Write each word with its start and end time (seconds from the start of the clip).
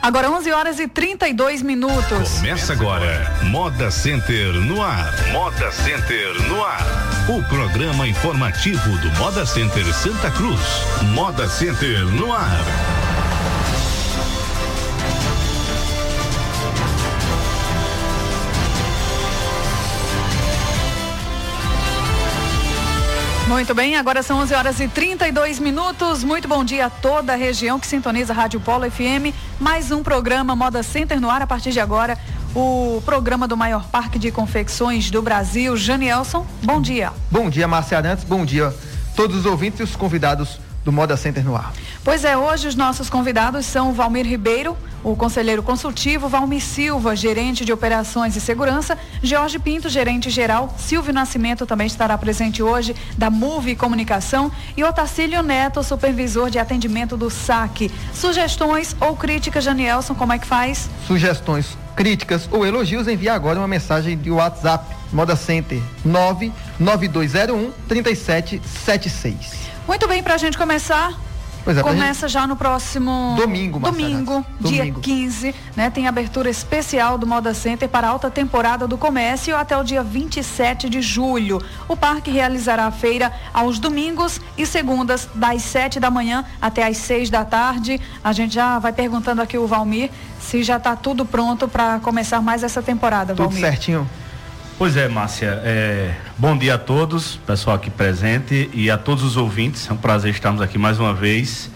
Agora 0.00 0.30
11 0.30 0.52
horas 0.52 0.78
e 0.78 0.88
32 0.88 1.60
minutos. 1.60 2.30
Começa 2.36 2.72
agora, 2.72 3.30
Moda 3.42 3.90
Center 3.90 4.54
no 4.54 4.82
ar. 4.82 5.12
Moda 5.32 5.70
Center 5.70 6.48
no 6.48 6.64
ar. 6.64 6.86
O 7.28 7.42
programa 7.48 8.08
informativo 8.08 8.96
do 8.98 9.10
Moda 9.18 9.44
Center 9.44 9.84
Santa 9.92 10.30
Cruz. 10.30 10.60
Moda 11.12 11.46
Center 11.46 12.06
no 12.06 12.32
ar. 12.32 12.97
Muito 23.48 23.74
bem, 23.74 23.96
agora 23.96 24.22
são 24.22 24.40
11 24.40 24.54
horas 24.54 24.78
e 24.78 24.86
32 24.86 25.58
minutos. 25.58 26.22
Muito 26.22 26.46
bom 26.46 26.62
dia 26.62 26.84
a 26.84 26.90
toda 26.90 27.32
a 27.32 27.36
região 27.36 27.80
que 27.80 27.86
sintoniza 27.86 28.34
a 28.34 28.36
Rádio 28.36 28.60
Polo 28.60 28.88
FM. 28.90 29.34
Mais 29.58 29.90
um 29.90 30.02
programa 30.02 30.54
Moda 30.54 30.82
Center 30.82 31.18
no 31.18 31.30
ar 31.30 31.40
a 31.40 31.46
partir 31.46 31.70
de 31.70 31.80
agora. 31.80 32.18
O 32.54 33.02
programa 33.06 33.48
do 33.48 33.56
maior 33.56 33.88
parque 33.88 34.18
de 34.18 34.30
confecções 34.30 35.10
do 35.10 35.22
Brasil. 35.22 35.78
Janielson, 35.78 36.46
bom 36.62 36.78
dia. 36.78 37.10
Bom 37.30 37.48
dia, 37.48 37.66
Márcia 37.66 37.96
Arantes. 37.96 38.22
Bom 38.22 38.44
dia 38.44 38.70
todos 39.18 39.38
os 39.38 39.46
ouvintes 39.46 39.80
e 39.80 39.82
os 39.82 39.96
convidados 39.96 40.60
do 40.88 40.92
Moda 40.92 41.18
Center 41.18 41.44
no 41.44 41.54
ar. 41.54 41.74
Pois 42.02 42.24
é, 42.24 42.34
hoje 42.34 42.66
os 42.66 42.74
nossos 42.74 43.10
convidados 43.10 43.66
são 43.66 43.92
Valmir 43.92 44.24
Ribeiro, 44.24 44.74
o 45.04 45.14
conselheiro 45.14 45.62
consultivo, 45.62 46.30
Valmir 46.30 46.62
Silva, 46.62 47.14
gerente 47.14 47.62
de 47.62 47.74
operações 47.74 48.34
e 48.36 48.40
segurança, 48.40 48.96
Jorge 49.22 49.58
Pinto, 49.58 49.90
gerente 49.90 50.30
geral, 50.30 50.74
Silvio 50.78 51.12
Nascimento 51.12 51.66
também 51.66 51.86
estará 51.86 52.16
presente 52.16 52.62
hoje, 52.62 52.96
da 53.18 53.28
Move 53.28 53.76
Comunicação, 53.76 54.50
e 54.78 54.82
Otacílio 54.82 55.42
Neto, 55.42 55.82
supervisor 55.82 56.48
de 56.48 56.58
atendimento 56.58 57.18
do 57.18 57.28
SAC. 57.28 57.90
Sugestões 58.14 58.96
ou 58.98 59.14
críticas, 59.14 59.64
Janielson, 59.64 60.14
como 60.14 60.32
é 60.32 60.38
que 60.38 60.46
faz? 60.46 60.88
Sugestões, 61.06 61.76
críticas 61.94 62.48
ou 62.50 62.64
elogios, 62.64 63.06
envie 63.08 63.28
agora 63.28 63.58
uma 63.58 63.68
mensagem 63.68 64.16
de 64.16 64.30
WhatsApp, 64.30 64.86
Moda 65.12 65.36
Center 65.36 65.82
99201 66.02 67.72
3776. 67.86 69.77
Muito 69.88 70.06
bem, 70.06 70.22
para 70.22 70.34
a 70.34 70.38
gente 70.38 70.58
começar, 70.58 71.18
é, 71.66 71.82
Começa 71.82 72.28
gente... 72.28 72.32
já 72.32 72.46
no 72.46 72.56
próximo 72.56 73.34
domingo, 73.36 73.78
domingo, 73.78 74.44
dia 74.60 74.78
domingo. 74.80 75.00
15, 75.00 75.54
né? 75.74 75.90
Tem 75.90 76.06
abertura 76.06 76.48
especial 76.48 77.18
do 77.18 77.26
Moda 77.26 77.52
Center 77.52 77.88
para 77.88 78.06
a 78.06 78.10
alta 78.10 78.30
temporada 78.30 78.86
do 78.86 78.96
comércio 78.96 79.56
até 79.56 79.76
o 79.76 79.82
dia 79.82 80.02
27 80.02 80.88
de 80.88 81.02
julho. 81.02 81.60
O 81.88 81.96
parque 81.96 82.30
realizará 82.30 82.86
a 82.86 82.90
feira 82.90 83.32
aos 83.52 83.78
domingos 83.78 84.40
e 84.56 84.64
segundas, 84.64 85.28
das 85.34 85.62
7 85.62 85.98
da 85.98 86.10
manhã 86.10 86.44
até 86.60 86.86
às 86.86 86.98
6 86.98 87.30
da 87.30 87.44
tarde. 87.44 88.00
A 88.22 88.32
gente 88.32 88.54
já 88.54 88.78
vai 88.78 88.92
perguntando 88.92 89.42
aqui 89.42 89.58
o 89.58 89.66
Valmir 89.66 90.10
se 90.40 90.62
já 90.62 90.76
está 90.76 90.96
tudo 90.96 91.26
pronto 91.26 91.66
para 91.66 91.98
começar 92.00 92.40
mais 92.40 92.62
essa 92.62 92.82
temporada, 92.82 93.34
tudo 93.34 93.48
Valmir. 93.50 93.60
certinho. 93.60 94.08
Pois 94.78 94.96
é, 94.96 95.08
Márcia. 95.08 95.60
É, 95.64 96.14
bom 96.38 96.56
dia 96.56 96.76
a 96.76 96.78
todos, 96.78 97.34
pessoal 97.44 97.74
aqui 97.74 97.90
presente 97.90 98.70
e 98.72 98.88
a 98.88 98.96
todos 98.96 99.24
os 99.24 99.36
ouvintes. 99.36 99.90
É 99.90 99.92
um 99.92 99.96
prazer 99.96 100.30
estarmos 100.30 100.62
aqui 100.62 100.78
mais 100.78 101.00
uma 101.00 101.12
vez. 101.12 101.68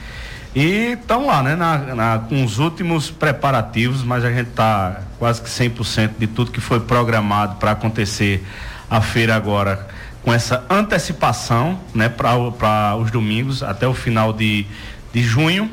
E 0.54 0.92
estamos 0.92 1.26
lá, 1.26 1.42
né, 1.42 1.56
na, 1.56 1.78
na, 1.96 2.18
com 2.20 2.44
os 2.44 2.60
últimos 2.60 3.10
preparativos, 3.10 4.04
mas 4.04 4.24
a 4.24 4.30
gente 4.30 4.50
está 4.50 5.00
quase 5.18 5.42
que 5.42 5.50
100% 5.50 6.12
de 6.16 6.28
tudo 6.28 6.52
que 6.52 6.60
foi 6.60 6.78
programado 6.78 7.56
para 7.56 7.72
acontecer 7.72 8.46
a 8.88 9.00
feira 9.00 9.34
agora, 9.34 9.88
com 10.22 10.32
essa 10.32 10.64
antecipação, 10.70 11.80
né, 11.92 12.08
para 12.08 12.94
os 12.94 13.10
domingos 13.10 13.64
até 13.64 13.88
o 13.88 13.94
final 13.94 14.32
de, 14.32 14.64
de 15.12 15.24
junho. 15.24 15.68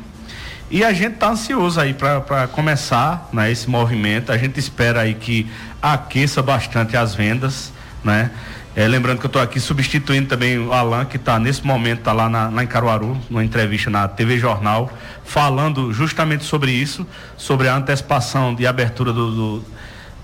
E 0.72 0.84
a 0.84 0.94
gente 0.94 1.16
está 1.16 1.30
ansioso 1.30 1.80
aí 1.80 1.96
para 1.96 2.48
começar 2.48 3.28
né, 3.34 3.52
esse 3.52 3.68
movimento. 3.68 4.32
A 4.32 4.38
gente 4.38 4.60
espera 4.60 5.02
aí 5.02 5.16
que 5.16 5.50
aqueça 5.82 6.42
bastante 6.42 6.96
as 6.98 7.16
vendas, 7.16 7.72
né? 8.04 8.32
É, 8.76 8.88
lembrando 8.88 9.20
que 9.20 9.26
eu 9.26 9.30
estou 9.30 9.42
aqui 9.42 9.60
substituindo 9.60 10.28
também 10.28 10.58
o 10.58 10.72
Alan, 10.72 11.04
que 11.04 11.18
está 11.18 11.40
nesse 11.40 11.66
momento, 11.66 12.00
está 12.00 12.14
lá, 12.14 12.30
na, 12.30 12.50
lá 12.50 12.64
em 12.64 12.68
Caruaru, 12.68 13.18
numa 13.30 13.44
entrevista 13.44 13.90
na 13.90 14.08
TV 14.08 14.38
Jornal, 14.38 14.92
falando 15.26 15.92
justamente 15.92 16.44
sobre 16.44 16.72
isso, 16.72 17.06
sobre 17.36 17.68
a 17.68 17.76
antecipação 17.76 18.54
de 18.54 18.68
abertura 18.68 19.12
do, 19.12 19.32
do, 19.32 19.66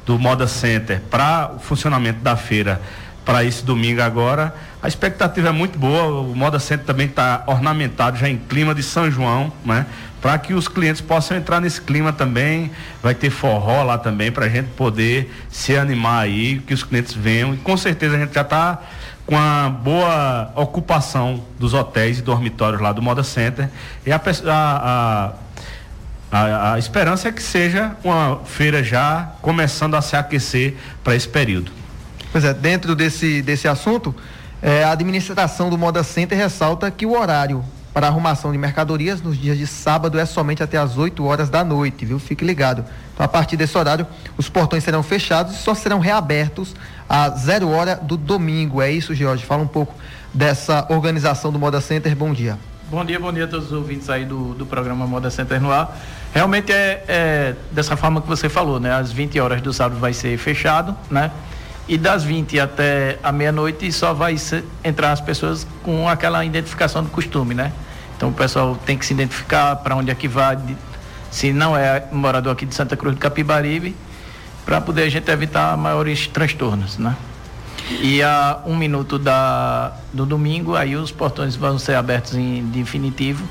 do 0.05 0.19
Moda 0.19 0.47
Center 0.47 1.01
para 1.09 1.51
o 1.55 1.59
funcionamento 1.59 2.19
da 2.19 2.37
feira 2.37 2.81
para 3.25 3.43
esse 3.43 3.65
domingo 3.65 4.01
agora. 4.01 4.55
A 4.81 4.87
expectativa 4.87 5.49
é 5.49 5.51
muito 5.51 5.79
boa, 5.79 6.21
o 6.21 6.35
Moda 6.35 6.59
Center 6.59 6.85
também 6.85 7.07
está 7.07 7.43
ornamentado 7.47 8.17
já 8.17 8.29
em 8.29 8.37
clima 8.37 8.73
de 8.75 8.83
São 8.83 9.09
João, 9.09 9.51
né? 9.65 9.85
para 10.25 10.39
que 10.39 10.55
os 10.55 10.67
clientes 10.67 11.01
possam 11.01 11.37
entrar 11.37 11.61
nesse 11.61 11.79
clima 11.79 12.11
também. 12.11 12.71
Vai 13.03 13.13
ter 13.13 13.29
forró 13.29 13.83
lá 13.83 13.95
também 13.97 14.31
para 14.31 14.45
a 14.45 14.49
gente 14.49 14.69
poder 14.69 15.31
se 15.51 15.77
animar 15.77 16.23
aí, 16.23 16.57
que 16.65 16.73
os 16.73 16.83
clientes 16.83 17.13
venham. 17.13 17.53
E 17.53 17.57
com 17.57 17.77
certeza 17.77 18.15
a 18.15 18.19
gente 18.19 18.33
já 18.33 18.41
está 18.41 18.81
com 19.25 19.37
a 19.37 19.69
boa 19.69 20.51
ocupação 20.55 21.43
dos 21.59 21.75
hotéis 21.75 22.17
e 22.17 22.21
dormitórios 22.23 22.81
lá 22.81 22.91
do 22.91 23.03
Moda 23.03 23.23
Center. 23.23 23.69
E 24.03 24.11
a, 24.11 24.19
a, 24.47 25.33
a, 26.31 26.73
a 26.73 26.79
esperança 26.79 27.27
é 27.27 27.31
que 27.31 27.43
seja 27.43 27.95
uma 28.03 28.39
feira 28.45 28.83
já 28.83 29.31
começando 29.43 29.93
a 29.93 30.01
se 30.01 30.15
aquecer 30.15 30.75
para 31.03 31.15
esse 31.15 31.27
período. 31.27 31.71
Pois 32.35 32.43
é, 32.43 32.53
dentro 32.53 32.97
desse, 32.97 33.41
desse 33.41 33.65
assunto, 33.65 34.13
é, 34.61 34.83
a 34.83 34.91
administração 34.91 35.69
do 35.69 35.77
Moda 35.77 36.03
Center 36.03 36.37
ressalta 36.37 36.91
que 36.91 37.05
o 37.05 37.17
horário 37.17 37.63
para 37.93 38.07
arrumação 38.07 38.51
de 38.51 38.57
mercadorias 38.57 39.21
nos 39.21 39.37
dias 39.37 39.57
de 39.57 39.65
sábado 39.65 40.19
é 40.19 40.25
somente 40.25 40.61
até 40.61 40.77
às 40.77 40.97
8 40.97 41.23
horas 41.23 41.49
da 41.49 41.63
noite, 41.63 42.03
viu? 42.03 42.19
Fique 42.19 42.43
ligado. 42.43 42.83
Então, 43.13 43.25
a 43.25 43.29
partir 43.29 43.55
desse 43.55 43.77
horário, 43.77 44.05
os 44.37 44.49
portões 44.49 44.83
serão 44.83 45.01
fechados 45.01 45.55
e 45.55 45.57
só 45.59 45.73
serão 45.73 45.99
reabertos 45.99 46.75
a 47.07 47.29
zero 47.29 47.69
hora 47.69 47.95
do 47.95 48.17
domingo. 48.17 48.81
É 48.81 48.91
isso, 48.91 49.15
Jorge? 49.15 49.45
Fala 49.45 49.63
um 49.63 49.67
pouco 49.67 49.95
dessa 50.33 50.85
organização 50.89 51.53
do 51.53 51.57
Moda 51.57 51.79
Center. 51.79 52.13
Bom 52.17 52.33
dia. 52.33 52.59
Bom 52.91 53.05
dia, 53.05 53.17
bom 53.17 53.31
dia 53.31 53.45
a 53.45 53.47
todos 53.47 53.67
os 53.67 53.71
ouvintes 53.71 54.09
aí 54.09 54.25
do, 54.25 54.53
do 54.55 54.65
programa 54.65 55.07
Moda 55.07 55.29
Center 55.29 55.61
no 55.61 55.71
ar. 55.71 55.97
Realmente 56.33 56.73
é, 56.73 57.01
é 57.07 57.55
dessa 57.71 57.95
forma 57.95 58.21
que 58.21 58.27
você 58.27 58.49
falou, 58.49 58.77
né? 58.77 58.91
Às 58.91 59.09
20 59.09 59.39
horas 59.39 59.61
do 59.61 59.71
sábado 59.71 60.01
vai 60.01 60.11
ser 60.11 60.37
fechado, 60.37 60.93
né? 61.09 61.31
E 61.87 61.97
das 61.97 62.23
20 62.23 62.59
até 62.59 63.19
a 63.21 63.31
meia-noite 63.31 63.91
só 63.91 64.13
vai 64.13 64.35
entrar 64.83 65.11
as 65.11 65.21
pessoas 65.21 65.67
com 65.83 66.09
aquela 66.09 66.43
identificação 66.43 67.03
do 67.03 67.09
costume, 67.09 67.53
né? 67.53 67.71
Então 68.17 68.29
o 68.29 68.33
pessoal 68.33 68.77
tem 68.85 68.97
que 68.97 69.05
se 69.05 69.13
identificar 69.13 69.75
para 69.77 69.95
onde 69.95 70.09
é 70.09 70.15
que 70.15 70.27
vai, 70.27 70.57
se 71.29 71.53
não 71.53 71.77
é 71.77 72.07
morador 72.11 72.53
aqui 72.53 72.65
de 72.65 72.73
Santa 72.73 72.95
Cruz 72.97 73.15
do 73.15 73.19
Capibaribe, 73.19 73.95
para 74.65 74.81
poder 74.81 75.03
a 75.03 75.09
gente 75.09 75.29
evitar 75.29 75.77
maiores 75.77 76.27
transtornos, 76.27 76.97
né? 76.97 77.15
E 78.01 78.23
a 78.23 78.61
um 78.65 78.75
minuto 78.75 79.19
da, 79.19 79.93
do 80.11 80.25
domingo, 80.25 80.75
aí 80.75 80.95
os 80.95 81.11
portões 81.11 81.55
vão 81.55 81.77
ser 81.77 81.95
abertos 81.95 82.33
em 82.33 82.63
definitivo 82.65 83.45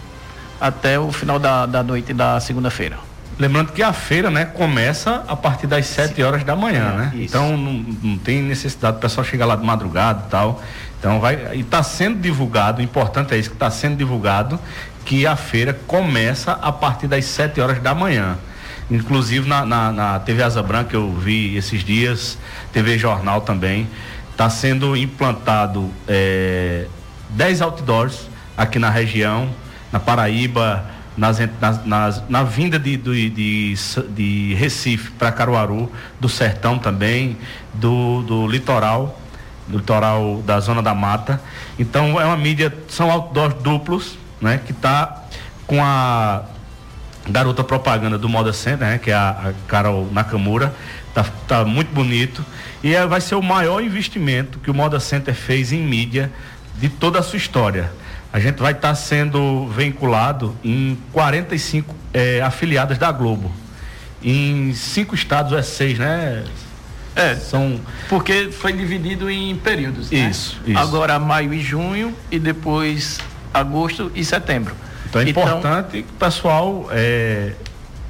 até 0.61 0.99
o 0.99 1.13
final 1.13 1.39
da, 1.39 1.67
da 1.67 1.85
noite 1.85 2.13
da 2.13 2.41
segunda-feira. 2.41 2.99
Lembrando 3.39 3.73
que 3.73 3.83
a 3.83 3.93
feira, 3.93 4.31
né, 4.31 4.45
começa 4.45 5.25
a 5.27 5.35
partir 5.35 5.67
das 5.67 5.87
7 5.87 6.23
horas 6.23 6.45
da 6.45 6.55
manhã, 6.55 6.93
né? 6.93 7.13
Isso. 7.15 7.25
Então 7.25 7.57
não, 7.57 7.85
não, 8.03 8.19
tem 8.19 8.41
necessidade 8.41 8.97
do 8.97 9.01
pessoal 9.01 9.25
chegar 9.25 9.45
lá 9.45 9.57
de 9.57 9.65
madrugada 9.65 10.25
e 10.27 10.31
tal. 10.31 10.63
Então 10.99 11.21
vai. 11.21 11.57
E 11.57 11.61
está 11.61 11.83
sendo 11.83 12.21
divulgado, 12.21 12.81
o 12.81 12.85
importante 12.85 13.35
é 13.35 13.39
isso, 13.39 13.51
que 13.51 13.57
está 13.57 13.71
sendo 13.71 13.97
divulgado 13.97 14.59
que 15.05 15.27
a 15.27 15.37
feira 15.37 15.79
começa 15.87 16.53
a 16.53 16.73
partir 16.73 17.07
das 17.07 17.25
7 17.27 17.61
horas 17.61 17.81
da 17.81 17.95
manhã. 17.95 18.39
Inclusive 18.91 19.49
na, 19.49 19.65
na, 19.65 19.93
na 19.93 20.21
TV 20.21 20.43
Asa 20.43 20.63
Branca 20.63 20.95
eu 20.95 21.13
vi 21.13 21.57
esses 21.57 21.83
dias, 21.83 22.39
TV 22.73 22.99
Jornal 22.99 23.41
também, 23.41 23.89
está 24.31 24.49
sendo 24.51 24.97
implantado 24.97 25.91
10 27.31 27.61
é, 27.61 27.65
outdoors 27.65 28.29
aqui 28.57 28.79
na 28.79 28.91
região, 28.91 29.49
na 29.93 30.01
Paraíba, 30.01 30.85
nas, 31.17 31.39
nas, 31.85 32.29
na 32.29 32.43
vinda 32.43 32.79
de, 32.79 32.97
de, 32.97 33.31
de, 33.31 33.75
de 34.15 34.55
Recife 34.55 35.11
para 35.13 35.31
Caruaru, 35.31 35.91
do 36.19 36.29
sertão 36.29 36.79
também, 36.79 37.37
do, 37.73 38.23
do 38.23 38.47
litoral, 38.47 39.21
do 39.69 39.79
litoral 39.79 40.43
da 40.45 40.59
zona 40.61 40.83
da 40.83 40.95
mata. 40.95 41.41
Então 41.79 42.21
é 42.21 42.25
uma 42.25 42.37
mídia, 42.37 42.73
são 42.89 43.11
outdoors 43.11 43.55
duplos, 43.63 44.19
né? 44.41 44.61
Que 44.65 44.73
está 44.73 45.25
com 45.67 45.83
a 45.83 46.43
garota 47.29 47.65
propaganda 47.65 48.19
do 48.19 48.29
Moda 48.29 48.53
Center, 48.53 48.87
né? 48.87 48.99
Que 48.99 49.11
é 49.11 49.15
a, 49.15 49.31
a 49.31 49.53
Carol 49.69 50.09
Nakamura. 50.13 50.75
Tá, 51.15 51.25
tá 51.47 51.65
muito 51.65 51.95
bonito. 51.95 52.45
E 52.83 52.95
é, 52.95 53.07
vai 53.07 53.21
ser 53.21 53.37
o 53.37 53.43
maior 53.43 53.81
investimento 53.81 54.59
que 54.59 54.71
o 54.71 54.75
Moda 54.75 54.99
Center 54.99 55.35
fez 55.35 55.73
em 55.73 55.81
mídia 55.81 56.31
de 56.77 56.89
toda 56.89 57.21
a 57.21 57.23
sua 57.23 57.37
história. 57.37 57.93
A 58.35 58.41
gente 58.41 58.61
vai 58.61 58.73
estar 58.73 58.89
tá 58.89 58.95
sendo 58.97 59.69
vinculado 59.69 60.57
em 60.65 60.99
45 61.13 61.95
é, 62.13 62.43
afiliadas 62.43 62.99
da 62.99 63.13
Globo. 63.13 63.53
Em 64.21 64.75
cinco 64.75 65.15
estados 65.15 65.53
é 65.53 65.63
seis, 65.63 66.01
né? 66.01 66.43
É, 67.15 67.37
são. 67.37 67.81
Porque 68.09 68.51
foi 68.51 68.73
dividido 68.73 69.31
em 69.31 69.55
períodos. 69.55 70.11
Né? 70.11 70.19
Isso, 70.29 70.61
isso. 70.67 70.77
Agora 70.77 71.17
maio 71.21 71.55
e 71.55 71.61
junho 71.61 72.13
e 72.29 72.41
depois 72.41 73.21
agosto 73.53 74.11
e 74.17 74.25
setembro. 74.25 74.75
Então 75.09 75.21
é 75.21 75.29
então, 75.29 75.43
importante 75.45 76.03
que 76.03 76.11
o 76.11 76.19
pessoal 76.19 76.89
é, 76.91 77.53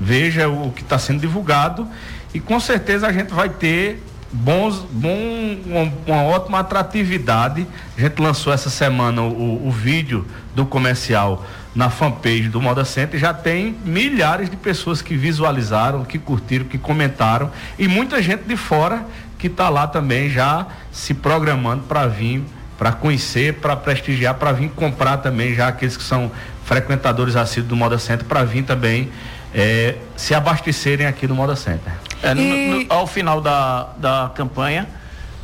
veja 0.00 0.48
o 0.48 0.72
que 0.72 0.80
está 0.80 0.98
sendo 0.98 1.20
divulgado 1.20 1.86
e 2.32 2.40
com 2.40 2.58
certeza 2.58 3.06
a 3.06 3.12
gente 3.12 3.34
vai 3.34 3.50
ter 3.50 4.02
bons, 4.34 4.84
bom, 4.90 5.92
uma, 6.06 6.22
ótima 6.24 6.58
atratividade. 6.58 7.66
A 7.96 8.00
gente 8.00 8.20
lançou 8.20 8.52
essa 8.52 8.68
semana 8.68 9.22
o, 9.22 9.68
o 9.68 9.70
vídeo 9.70 10.26
do 10.54 10.66
comercial 10.66 11.46
na 11.74 11.88
fanpage 11.88 12.48
do 12.48 12.60
Moda 12.60 12.84
Center. 12.84 13.18
Já 13.18 13.32
tem 13.32 13.76
milhares 13.84 14.50
de 14.50 14.56
pessoas 14.56 15.00
que 15.00 15.16
visualizaram, 15.16 16.04
que 16.04 16.18
curtiram, 16.18 16.64
que 16.64 16.78
comentaram 16.78 17.50
e 17.78 17.86
muita 17.86 18.20
gente 18.20 18.42
de 18.42 18.56
fora 18.56 19.06
que 19.38 19.46
está 19.46 19.68
lá 19.68 19.86
também 19.86 20.28
já 20.28 20.66
se 20.90 21.14
programando 21.14 21.84
para 21.84 22.06
vir, 22.06 22.42
para 22.76 22.90
conhecer, 22.92 23.54
para 23.54 23.76
prestigiar, 23.76 24.34
para 24.34 24.52
vir 24.52 24.70
comprar 24.70 25.18
também, 25.18 25.54
já 25.54 25.68
aqueles 25.68 25.96
que 25.96 26.02
são 26.02 26.30
frequentadores 26.64 27.36
assíduos 27.36 27.68
do 27.68 27.76
Moda 27.76 27.98
Center, 27.98 28.24
para 28.26 28.42
vir 28.42 28.64
também 28.64 29.10
é, 29.54 29.96
se 30.16 30.34
abastecerem 30.34 31.06
aqui 31.06 31.28
no 31.28 31.34
Moda 31.34 31.54
Center. 31.54 31.92
É, 32.24 32.34
no, 32.34 32.42
no, 32.42 32.86
ao 32.88 33.06
final 33.06 33.40
da, 33.40 33.88
da 33.98 34.32
campanha, 34.34 34.88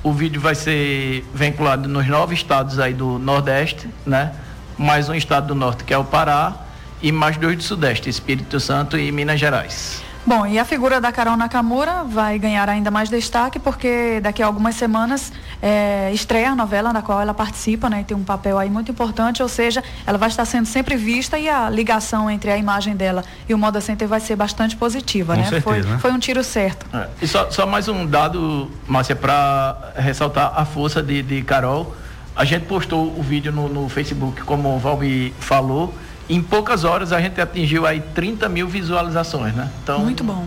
o 0.03 0.13
vídeo 0.13 0.41
vai 0.41 0.55
ser 0.55 1.25
vinculado 1.35 1.87
nos 1.89 2.07
nove 2.09 2.35
estados 2.35 2.79
aí 2.79 2.95
do 2.95 3.19
Nordeste, 3.19 3.87
né? 4.07 4.33
Mais 4.79 5.09
um 5.09 5.15
estado 5.15 5.49
do 5.49 5.55
Norte, 5.55 5.85
que 5.85 5.93
é 5.93 5.99
o 5.99 6.05
Pará, 6.05 6.55
e 7.03 7.13
mais 7.13 7.37
dois 7.37 7.59
do 7.59 7.63
Sudeste, 7.63 8.09
Espírito 8.09 8.59
Santo 8.59 8.99
e 8.99 9.13
Minas 9.13 9.39
Gerais. 9.39 10.03
Bom, 10.27 10.47
e 10.47 10.59
a 10.59 10.65
figura 10.65 11.01
da 11.01 11.11
Carol 11.11 11.37
Nakamura 11.37 12.05
vai 12.05 12.39
ganhar 12.39 12.69
ainda 12.69 12.91
mais 12.91 13.09
destaque 13.09 13.59
porque 13.59 14.21
daqui 14.23 14.43
a 14.43 14.47
algumas 14.47 14.75
semanas 14.75 15.33
é, 15.63 16.11
estreia 16.13 16.51
a 16.51 16.55
novela 16.55 16.93
na 16.93 17.01
qual 17.01 17.21
ela 17.21 17.33
participa, 17.33 17.89
né? 17.89 18.03
E 18.03 18.05
tem 18.05 18.17
um 18.17 18.23
papel 18.23 18.59
aí 18.59 18.69
muito 18.69 18.91
importante, 18.91 19.43
ou 19.43 19.49
seja, 19.49 19.83
ela 20.07 20.19
vai 20.19 20.29
estar 20.29 20.45
sendo 20.45 20.67
sempre 20.67 20.95
vista 20.95 21.39
e 21.39 21.49
a 21.49 21.71
ligação 21.71 22.31
entre 22.31 22.51
a 22.51 22.57
imagem 22.57 22.95
dela 22.95 23.25
e 23.49 23.55
o 23.55 23.59
Moda 23.59 23.81
Center 23.81 24.07
vai 24.07 24.21
ser 24.21 24.37
bastante 24.37 24.77
positiva, 24.77 25.35
Com 25.35 25.41
né? 25.41 25.49
Certeza, 25.49 25.63
foi, 25.63 25.83
né? 25.83 25.99
foi 25.99 26.13
um 26.13 26.19
tiro 26.19 26.45
certo. 26.45 26.87
É. 26.95 27.09
E 27.23 27.27
só, 27.27 27.51
só 27.51 27.67
mais 27.67 27.89
um 27.89 28.07
dado, 28.07 28.71
Márcia, 28.87 29.17
para 29.17 29.93
ressaltar 29.97 30.53
a 30.55 30.65
força 30.65 31.03
de, 31.03 31.23
de 31.23 31.43
Carol. 31.43 31.95
A 32.37 32.45
gente 32.45 32.67
postou 32.67 33.19
o 33.19 33.23
vídeo 33.23 33.51
no, 33.51 33.69
no 33.69 33.89
Facebook, 33.89 34.43
como 34.43 34.77
o 34.77 34.79
Valmi 34.79 35.35
falou 35.41 35.93
em 36.31 36.43
poucas 36.43 36.85
horas 36.85 37.13
a 37.13 37.21
gente 37.21 37.41
atingiu 37.41 37.85
aí 37.87 38.01
30 38.15 38.49
mil 38.49 38.69
visualizações, 38.69 39.55
né? 39.55 39.71
Então, 39.83 39.99
muito 40.01 40.23
bom. 40.23 40.47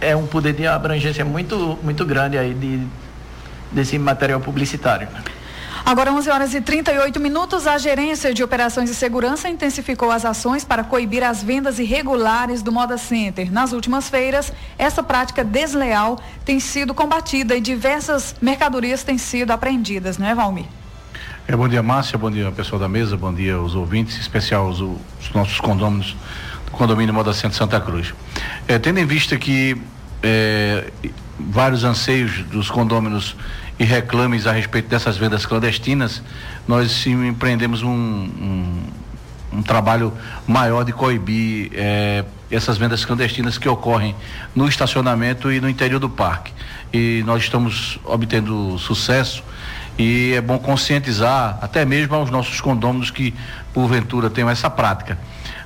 É 0.00 0.14
um 0.14 0.26
poder 0.26 0.52
de 0.52 0.66
abrangência 0.66 1.24
muito, 1.24 1.78
muito 1.82 2.04
grande 2.04 2.36
aí 2.36 2.52
de, 2.52 2.86
desse 3.70 3.98
material 3.98 4.40
publicitário. 4.40 5.08
Né? 5.10 5.22
Agora 5.84 6.12
11 6.12 6.30
horas 6.30 6.54
e 6.54 6.60
38 6.60 7.18
minutos, 7.18 7.66
a 7.66 7.78
Gerência 7.78 8.32
de 8.34 8.42
Operações 8.44 8.90
e 8.90 8.94
Segurança 8.94 9.48
intensificou 9.48 10.10
as 10.10 10.24
ações 10.24 10.64
para 10.64 10.84
coibir 10.84 11.24
as 11.24 11.42
vendas 11.42 11.78
irregulares 11.78 12.62
do 12.62 12.70
Moda 12.70 12.98
Center. 12.98 13.50
Nas 13.50 13.72
últimas 13.72 14.08
feiras, 14.08 14.52
essa 14.78 15.02
prática 15.02 15.42
desleal 15.42 16.20
tem 16.44 16.60
sido 16.60 16.92
combatida 16.92 17.56
e 17.56 17.60
diversas 17.60 18.34
mercadorias 18.40 19.02
têm 19.02 19.18
sido 19.18 19.50
apreendidas, 19.50 20.18
não 20.18 20.26
é, 20.26 20.34
Valmir? 20.34 20.66
É, 21.48 21.56
bom 21.56 21.66
dia, 21.66 21.82
Márcia, 21.82 22.16
bom 22.16 22.30
dia, 22.30 22.52
pessoal 22.52 22.78
da 22.78 22.88
mesa, 22.88 23.16
bom 23.16 23.34
dia 23.34 23.56
aos 23.56 23.74
ouvintes, 23.74 24.16
em 24.16 24.20
especial 24.20 24.68
os, 24.68 24.80
os 24.80 25.32
nossos 25.34 25.58
condôminos 25.58 26.14
do 26.66 26.70
condomínio 26.70 27.12
Moda 27.12 27.32
Centro 27.32 27.58
Santa 27.58 27.80
Cruz. 27.80 28.14
É, 28.68 28.78
tendo 28.78 29.00
em 29.00 29.04
vista 29.04 29.36
que 29.36 29.76
é, 30.22 30.88
vários 31.40 31.82
anseios 31.82 32.44
dos 32.44 32.70
condôminos 32.70 33.34
e 33.76 33.82
reclames 33.82 34.46
a 34.46 34.52
respeito 34.52 34.88
dessas 34.88 35.16
vendas 35.16 35.44
clandestinas, 35.44 36.22
nós 36.68 37.04
empreendemos 37.08 37.82
um, 37.82 37.90
um, 37.90 38.82
um 39.54 39.62
trabalho 39.64 40.12
maior 40.46 40.84
de 40.84 40.92
coibir 40.92 41.72
é, 41.74 42.24
essas 42.52 42.78
vendas 42.78 43.04
clandestinas 43.04 43.58
que 43.58 43.68
ocorrem 43.68 44.14
no 44.54 44.68
estacionamento 44.68 45.50
e 45.50 45.60
no 45.60 45.68
interior 45.68 45.98
do 45.98 46.08
parque. 46.08 46.52
E 46.92 47.24
nós 47.26 47.42
estamos 47.42 47.98
obtendo 48.04 48.78
sucesso 48.78 49.42
e 49.98 50.32
é 50.34 50.40
bom 50.40 50.58
conscientizar 50.58 51.58
até 51.60 51.84
mesmo 51.84 52.14
aos 52.14 52.30
nossos 52.30 52.60
condôminos 52.60 53.10
que 53.10 53.34
porventura 53.72 54.30
tenham 54.30 54.48
essa 54.48 54.70
prática, 54.70 55.18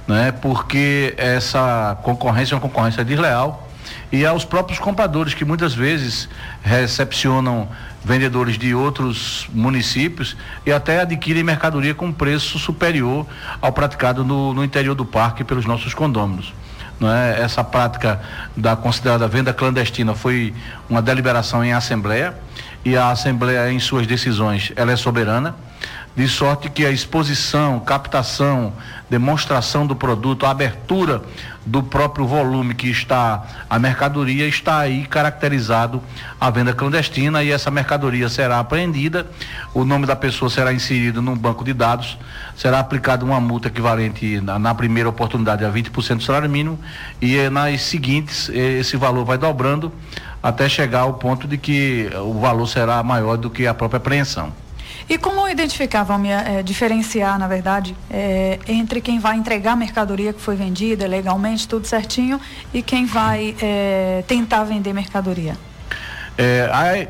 né? 0.06 0.32
Porque 0.32 1.14
essa 1.16 1.96
concorrência 2.02 2.54
é 2.54 2.56
uma 2.56 2.60
concorrência 2.60 3.04
desleal 3.04 3.68
e 4.10 4.24
aos 4.24 4.44
próprios 4.44 4.78
compradores 4.78 5.34
que 5.34 5.44
muitas 5.44 5.74
vezes 5.74 6.28
recepcionam 6.62 7.68
vendedores 8.04 8.56
de 8.56 8.74
outros 8.74 9.48
municípios 9.52 10.36
e 10.64 10.72
até 10.72 11.00
adquirem 11.00 11.42
mercadoria 11.42 11.94
com 11.94 12.12
preço 12.12 12.58
superior 12.58 13.26
ao 13.60 13.72
praticado 13.72 14.24
no, 14.24 14.54
no 14.54 14.62
interior 14.62 14.94
do 14.94 15.04
parque 15.04 15.42
pelos 15.42 15.66
nossos 15.66 15.92
condôminos. 15.92 16.54
É? 17.00 17.42
Essa 17.42 17.62
prática 17.62 18.20
da 18.56 18.74
considerada 18.74 19.28
venda 19.28 19.52
clandestina 19.52 20.14
foi 20.14 20.54
uma 20.88 21.02
deliberação 21.02 21.64
em 21.64 21.72
assembleia 21.72 22.34
e 22.86 22.96
a 22.96 23.10
Assembleia, 23.10 23.68
em 23.72 23.80
suas 23.80 24.06
decisões, 24.06 24.72
ela 24.76 24.92
é 24.92 24.96
soberana, 24.96 25.56
de 26.14 26.28
sorte 26.28 26.70
que 26.70 26.86
a 26.86 26.90
exposição, 26.92 27.80
captação, 27.80 28.72
demonstração 29.10 29.84
do 29.84 29.96
produto, 29.96 30.46
a 30.46 30.50
abertura 30.50 31.20
do 31.66 31.82
próprio 31.82 32.28
volume 32.28 32.76
que 32.76 32.88
está 32.88 33.44
a 33.68 33.76
mercadoria 33.76 34.46
está 34.46 34.78
aí 34.78 35.04
caracterizado 35.04 36.00
a 36.40 36.48
venda 36.48 36.72
clandestina 36.72 37.42
e 37.42 37.50
essa 37.50 37.72
mercadoria 37.72 38.28
será 38.28 38.60
apreendida, 38.60 39.26
o 39.74 39.84
nome 39.84 40.06
da 40.06 40.14
pessoa 40.14 40.48
será 40.48 40.72
inserido 40.72 41.20
num 41.20 41.36
banco 41.36 41.64
de 41.64 41.74
dados, 41.74 42.16
será 42.56 42.78
aplicada 42.78 43.24
uma 43.24 43.40
multa 43.40 43.66
equivalente 43.66 44.40
na, 44.40 44.60
na 44.60 44.74
primeira 44.76 45.08
oportunidade 45.08 45.64
a 45.64 45.72
20% 45.72 46.18
do 46.18 46.22
salário 46.22 46.48
mínimo 46.48 46.78
e 47.20 47.36
eh, 47.36 47.50
nas 47.50 47.82
seguintes 47.82 48.48
eh, 48.48 48.78
esse 48.78 48.96
valor 48.96 49.24
vai 49.24 49.36
dobrando 49.36 49.92
até 50.46 50.68
chegar 50.68 51.00
ao 51.00 51.14
ponto 51.14 51.48
de 51.48 51.58
que 51.58 52.08
o 52.24 52.34
valor 52.34 52.68
será 52.68 53.02
maior 53.02 53.36
do 53.36 53.50
que 53.50 53.66
a 53.66 53.74
própria 53.74 53.98
apreensão. 53.98 54.52
E 55.08 55.18
como 55.18 55.48
identificar, 55.48 56.04
vamos 56.04 56.28
é, 56.30 56.62
diferenciar, 56.62 57.36
na 57.36 57.48
verdade, 57.48 57.96
é, 58.08 58.60
entre 58.68 59.00
quem 59.00 59.18
vai 59.18 59.36
entregar 59.36 59.72
a 59.72 59.76
mercadoria 59.76 60.32
que 60.32 60.40
foi 60.40 60.54
vendida 60.54 61.04
legalmente, 61.08 61.66
tudo 61.66 61.84
certinho, 61.84 62.40
e 62.72 62.80
quem 62.80 63.06
vai 63.06 63.56
é, 63.60 64.22
tentar 64.28 64.62
vender 64.62 64.92
mercadoria? 64.92 65.56
É, 66.38 66.70
aí, 66.72 67.08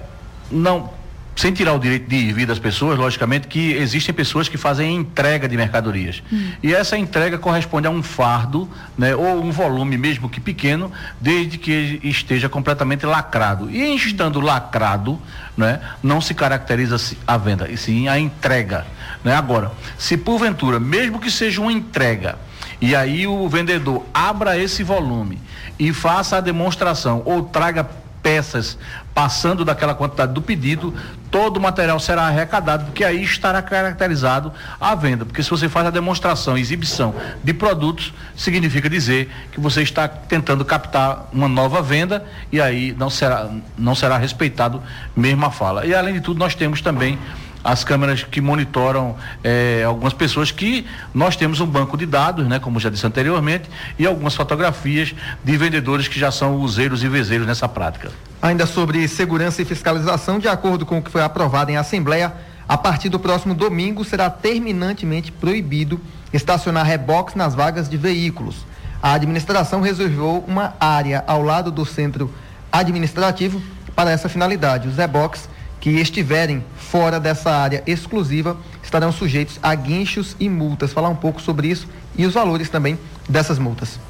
não, 0.50 0.90
sem 1.36 1.52
tirar 1.52 1.74
o 1.74 1.78
direito 1.78 2.08
de 2.08 2.32
vir 2.32 2.46
das 2.46 2.58
pessoas, 2.58 2.98
logicamente 2.98 3.46
que 3.46 3.74
existem 3.74 4.14
pessoas 4.14 4.48
que 4.48 4.56
fazem 4.56 4.96
entrega 4.96 5.46
de 5.46 5.54
mercadorias. 5.54 6.22
Hum. 6.32 6.52
E 6.62 6.74
essa 6.74 6.96
entrega 6.96 7.36
corresponde 7.36 7.86
a 7.86 7.90
um 7.90 8.02
fardo, 8.02 8.68
né, 8.96 9.14
ou 9.14 9.44
um 9.44 9.52
volume 9.52 9.98
mesmo 9.98 10.30
que 10.30 10.40
pequeno, 10.40 10.90
desde 11.20 11.58
que 11.58 12.00
esteja 12.02 12.48
completamente 12.48 13.04
lacrado. 13.04 13.70
E 13.70 13.94
estando 13.94 14.40
lacrado, 14.40 15.20
né, 15.54 15.80
não 16.02 16.22
se 16.22 16.32
caracteriza 16.32 16.96
a 17.26 17.36
venda, 17.36 17.68
e 17.68 17.76
sim 17.76 18.08
a 18.08 18.18
entrega. 18.18 18.86
Né? 19.22 19.34
Agora, 19.34 19.72
se 19.98 20.16
porventura, 20.16 20.80
mesmo 20.80 21.20
que 21.20 21.30
seja 21.30 21.60
uma 21.60 21.72
entrega, 21.72 22.38
e 22.80 22.96
aí 22.96 23.26
o 23.26 23.46
vendedor 23.46 24.06
abra 24.12 24.58
esse 24.58 24.82
volume 24.82 25.38
e 25.78 25.92
faça 25.92 26.38
a 26.38 26.40
demonstração 26.40 27.22
ou 27.26 27.42
traga 27.42 27.86
peças 28.22 28.76
passando 29.14 29.64
daquela 29.64 29.94
quantidade 29.94 30.32
do 30.32 30.42
pedido, 30.42 30.92
todo 31.30 31.56
o 31.56 31.60
material 31.60 31.98
será 31.98 32.22
arrecadado, 32.22 32.86
porque 32.86 33.04
aí 33.04 33.22
estará 33.22 33.60
caracterizado 33.62 34.52
a 34.80 34.94
venda. 34.94 35.24
Porque 35.24 35.42
se 35.42 35.50
você 35.50 35.68
faz 35.68 35.86
a 35.86 35.90
demonstração, 35.90 36.56
exibição 36.56 37.14
de 37.42 37.52
produtos, 37.52 38.12
significa 38.36 38.88
dizer 38.88 39.30
que 39.52 39.60
você 39.60 39.82
está 39.82 40.08
tentando 40.08 40.64
captar 40.64 41.28
uma 41.32 41.48
nova 41.48 41.82
venda 41.82 42.24
e 42.50 42.60
aí 42.60 42.94
não 42.98 43.10
será, 43.10 43.50
não 43.76 43.94
será 43.94 44.16
respeitado 44.16 44.82
mesmo 45.14 45.44
a 45.46 45.50
fala. 45.50 45.86
E 45.86 45.94
além 45.94 46.14
de 46.14 46.20
tudo, 46.20 46.38
nós 46.38 46.54
temos 46.54 46.80
também 46.80 47.18
as 47.66 47.82
câmeras 47.82 48.22
que 48.22 48.40
monitoram 48.40 49.16
eh, 49.42 49.82
algumas 49.84 50.12
pessoas 50.12 50.52
que 50.52 50.86
nós 51.12 51.34
temos 51.34 51.60
um 51.60 51.66
banco 51.66 51.96
de 51.96 52.06
dados, 52.06 52.46
né, 52.46 52.60
como 52.60 52.78
já 52.78 52.88
disse 52.88 53.04
anteriormente, 53.04 53.68
e 53.98 54.06
algumas 54.06 54.36
fotografias 54.36 55.12
de 55.42 55.56
vendedores 55.56 56.06
que 56.06 56.18
já 56.18 56.30
são 56.30 56.54
useiros 56.56 57.02
e 57.02 57.08
vezeiros 57.08 57.44
nessa 57.44 57.68
prática. 57.68 58.12
Ainda 58.40 58.66
sobre 58.66 59.08
segurança 59.08 59.62
e 59.62 59.64
fiscalização, 59.64 60.38
de 60.38 60.46
acordo 60.46 60.86
com 60.86 60.98
o 60.98 61.02
que 61.02 61.10
foi 61.10 61.22
aprovado 61.22 61.72
em 61.72 61.76
Assembleia, 61.76 62.32
a 62.68 62.78
partir 62.78 63.08
do 63.08 63.18
próximo 63.18 63.52
domingo 63.52 64.04
será 64.04 64.30
terminantemente 64.30 65.32
proibido 65.32 66.00
estacionar 66.32 66.86
reboques 66.86 67.34
nas 67.34 67.52
vagas 67.52 67.88
de 67.88 67.96
veículos. 67.96 68.64
A 69.02 69.12
administração 69.12 69.80
reservou 69.80 70.44
uma 70.46 70.74
área 70.78 71.24
ao 71.26 71.42
lado 71.42 71.72
do 71.72 71.84
centro 71.84 72.32
administrativo 72.70 73.60
para 73.96 74.12
essa 74.12 74.28
finalidade. 74.28 74.86
Os 74.86 74.96
reboques 74.96 75.48
que 75.86 76.00
estiverem 76.00 76.64
fora 76.76 77.20
dessa 77.20 77.48
área 77.48 77.80
exclusiva 77.86 78.56
estarão 78.82 79.12
sujeitos 79.12 79.60
a 79.62 79.72
guinchos 79.72 80.34
e 80.40 80.48
multas. 80.48 80.92
Falar 80.92 81.08
um 81.08 81.14
pouco 81.14 81.40
sobre 81.40 81.68
isso 81.68 81.86
e 82.18 82.26
os 82.26 82.34
valores 82.34 82.68
também 82.68 82.98
dessas 83.28 83.56
multas. 83.56 84.00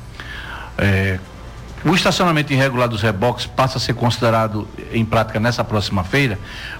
É, 0.78 1.18
o 1.84 1.94
estacionamento 1.94 2.50
irregular 2.50 2.88
dos 2.88 3.02
reboques 3.02 3.44
passa 3.44 3.76
a 3.76 3.80
ser 3.80 3.92
considerado 3.92 4.66
em 4.90 5.04
prática 5.04 5.38
nessa 5.38 5.62
próxima 5.62 6.02
feira, 6.02 6.38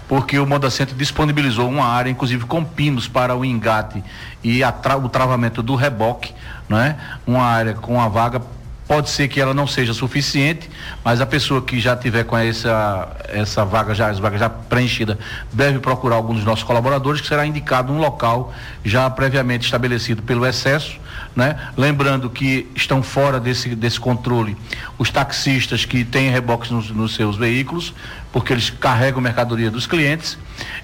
porque 0.09 0.39
o 0.39 0.47
Moda 0.47 0.71
Centro 0.71 0.97
disponibilizou 0.97 1.69
uma 1.69 1.85
área, 1.85 2.09
inclusive 2.09 2.47
com 2.47 2.65
pinos, 2.65 3.07
para 3.07 3.37
o 3.37 3.45
engate 3.45 4.03
e 4.43 4.61
tra 4.81 4.97
o 4.97 5.11
travamento 5.11 5.63
do 5.63 5.75
reboque 5.75 6.33
não 6.67 6.79
é? 6.79 6.97
Uma 7.27 7.45
área 7.45 7.75
com 7.75 8.01
a 8.01 8.09
vaga 8.09 8.41
Pode 8.87 9.11
ser 9.11 9.27
que 9.27 9.41
ela 9.41 9.53
não 9.53 9.67
seja 9.67 9.93
suficiente, 9.93 10.71
mas 11.03 11.21
a 11.21 11.27
pessoa 11.27 11.61
que 11.61 11.81
já 11.81 11.97
tiver 11.97 12.23
com 12.23 12.37
essa, 12.37 13.09
essa 13.29 13.65
vaga 13.65 13.93
já, 13.93 14.09
as 14.09 14.19
já 14.19 14.49
preenchida, 14.49 15.19
deve 15.53 15.81
procurar 15.81 16.15
algum 16.15 16.33
dos 16.33 16.45
nossos 16.45 16.63
colaboradores, 16.63 17.21
que 17.21 17.27
será 17.27 17.45
indicado 17.45 17.93
um 17.93 17.99
local 17.99 18.55
já 18.85 19.11
previamente 19.11 19.65
estabelecido 19.65 20.23
pelo 20.23 20.47
excesso, 20.47 21.01
né? 21.35 21.59
Lembrando 21.77 22.31
que 22.31 22.71
estão 22.77 23.03
fora 23.03 23.41
desse, 23.41 23.75
desse 23.75 23.99
controle 23.99 24.57
os 24.97 25.11
taxistas 25.11 25.85
que 25.85 26.05
têm 26.05 26.31
reboques 26.31 26.71
nos, 26.71 26.89
nos 26.91 27.15
seus 27.17 27.37
veículos, 27.37 27.93
porque 28.33 28.53
eles 28.53 28.71
carregam 28.71 29.21
mercadoria 29.21 29.71
dos 29.71 29.87
clientes. 29.87 30.39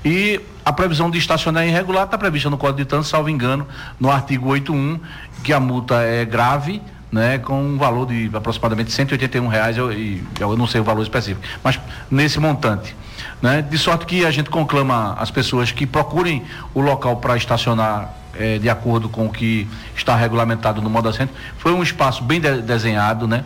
E 0.05 0.41
a 0.65 0.73
previsão 0.73 1.09
de 1.09 1.19
estacionar 1.19 1.67
irregular 1.67 2.05
está 2.05 2.19
prevista 2.19 2.51
no 2.51 2.59
Código 2.59 2.79
de 2.79 2.85
Trânsito, 2.85 3.11
salvo 3.11 3.29
engano, 3.29 3.67
no 4.01 4.11
artigo 4.11 4.49
81, 4.49 4.99
que 5.45 5.53
a 5.53 5.61
multa 5.61 6.03
é 6.03 6.25
grave 6.25 6.83
né, 7.13 7.39
com 7.39 7.63
um 7.63 7.77
valor 7.77 8.07
de 8.07 8.31
aproximadamente 8.33 8.91
181 8.91 9.47
reais, 9.47 9.77
eu, 9.77 9.93
eu 9.93 10.57
não 10.57 10.67
sei 10.67 10.81
o 10.81 10.85
valor 10.85 11.03
específico, 11.03 11.47
mas 11.63 11.79
nesse 12.11 12.41
montante. 12.41 12.97
Né, 13.41 13.61
de 13.61 13.77
sorte 13.77 14.07
que 14.07 14.25
a 14.25 14.31
gente 14.31 14.49
conclama 14.49 15.15
as 15.19 15.31
pessoas 15.31 15.71
que 15.73 15.85
procurem 15.85 16.45
o 16.73 16.81
local 16.81 17.17
para 17.17 17.37
estacionar 17.37 18.15
eh, 18.35 18.59
de 18.59 18.71
acordo 18.71 19.09
com 19.09 19.27
o 19.27 19.31
que 19.31 19.69
está 19.97 20.15
regulamentado 20.15 20.81
no 20.81 20.89
Moda 20.89 21.13
Center. 21.13 21.35
Foi 21.59 21.73
um 21.73 21.83
espaço 21.83 22.23
bem 22.23 22.41
de 22.41 22.63
desenhado, 22.63 23.27
né, 23.27 23.45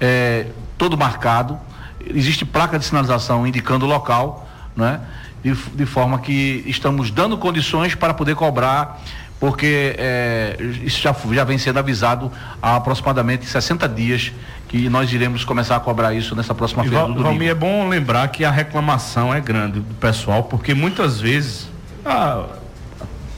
eh, 0.00 0.46
todo 0.76 0.96
marcado, 0.96 1.58
existe 2.06 2.44
placa 2.44 2.78
de 2.78 2.84
sinalização 2.84 3.46
indicando 3.46 3.84
o 3.84 3.88
local, 3.88 4.48
né, 4.74 5.00
de, 5.44 5.52
de 5.52 5.86
forma 5.86 6.18
que 6.18 6.64
estamos 6.66 7.10
dando 7.10 7.36
condições 7.36 7.94
para 7.94 8.14
poder 8.14 8.34
cobrar 8.34 9.00
porque 9.38 9.94
é, 9.98 10.56
isso 10.82 11.02
já, 11.02 11.14
já 11.32 11.44
vem 11.44 11.58
sendo 11.58 11.78
avisado 11.78 12.32
há 12.62 12.76
aproximadamente 12.76 13.44
60 13.44 13.86
dias 13.90 14.32
que 14.68 14.88
nós 14.88 15.12
iremos 15.12 15.44
começar 15.44 15.76
a 15.76 15.80
cobrar 15.80 16.14
isso 16.14 16.34
nessa 16.34 16.54
próxima 16.54 16.82
feira 16.82 17.00
do 17.00 17.08
domingo. 17.08 17.24
Valmir, 17.24 17.50
é 17.50 17.54
bom 17.54 17.86
lembrar 17.86 18.26
que 18.28 18.44
a 18.44 18.50
reclamação 18.50 19.34
é 19.34 19.40
grande 19.40 19.80
do 19.80 19.94
pessoal, 19.96 20.44
porque 20.44 20.72
muitas 20.72 21.20
vezes, 21.20 21.68
a, 22.06 22.46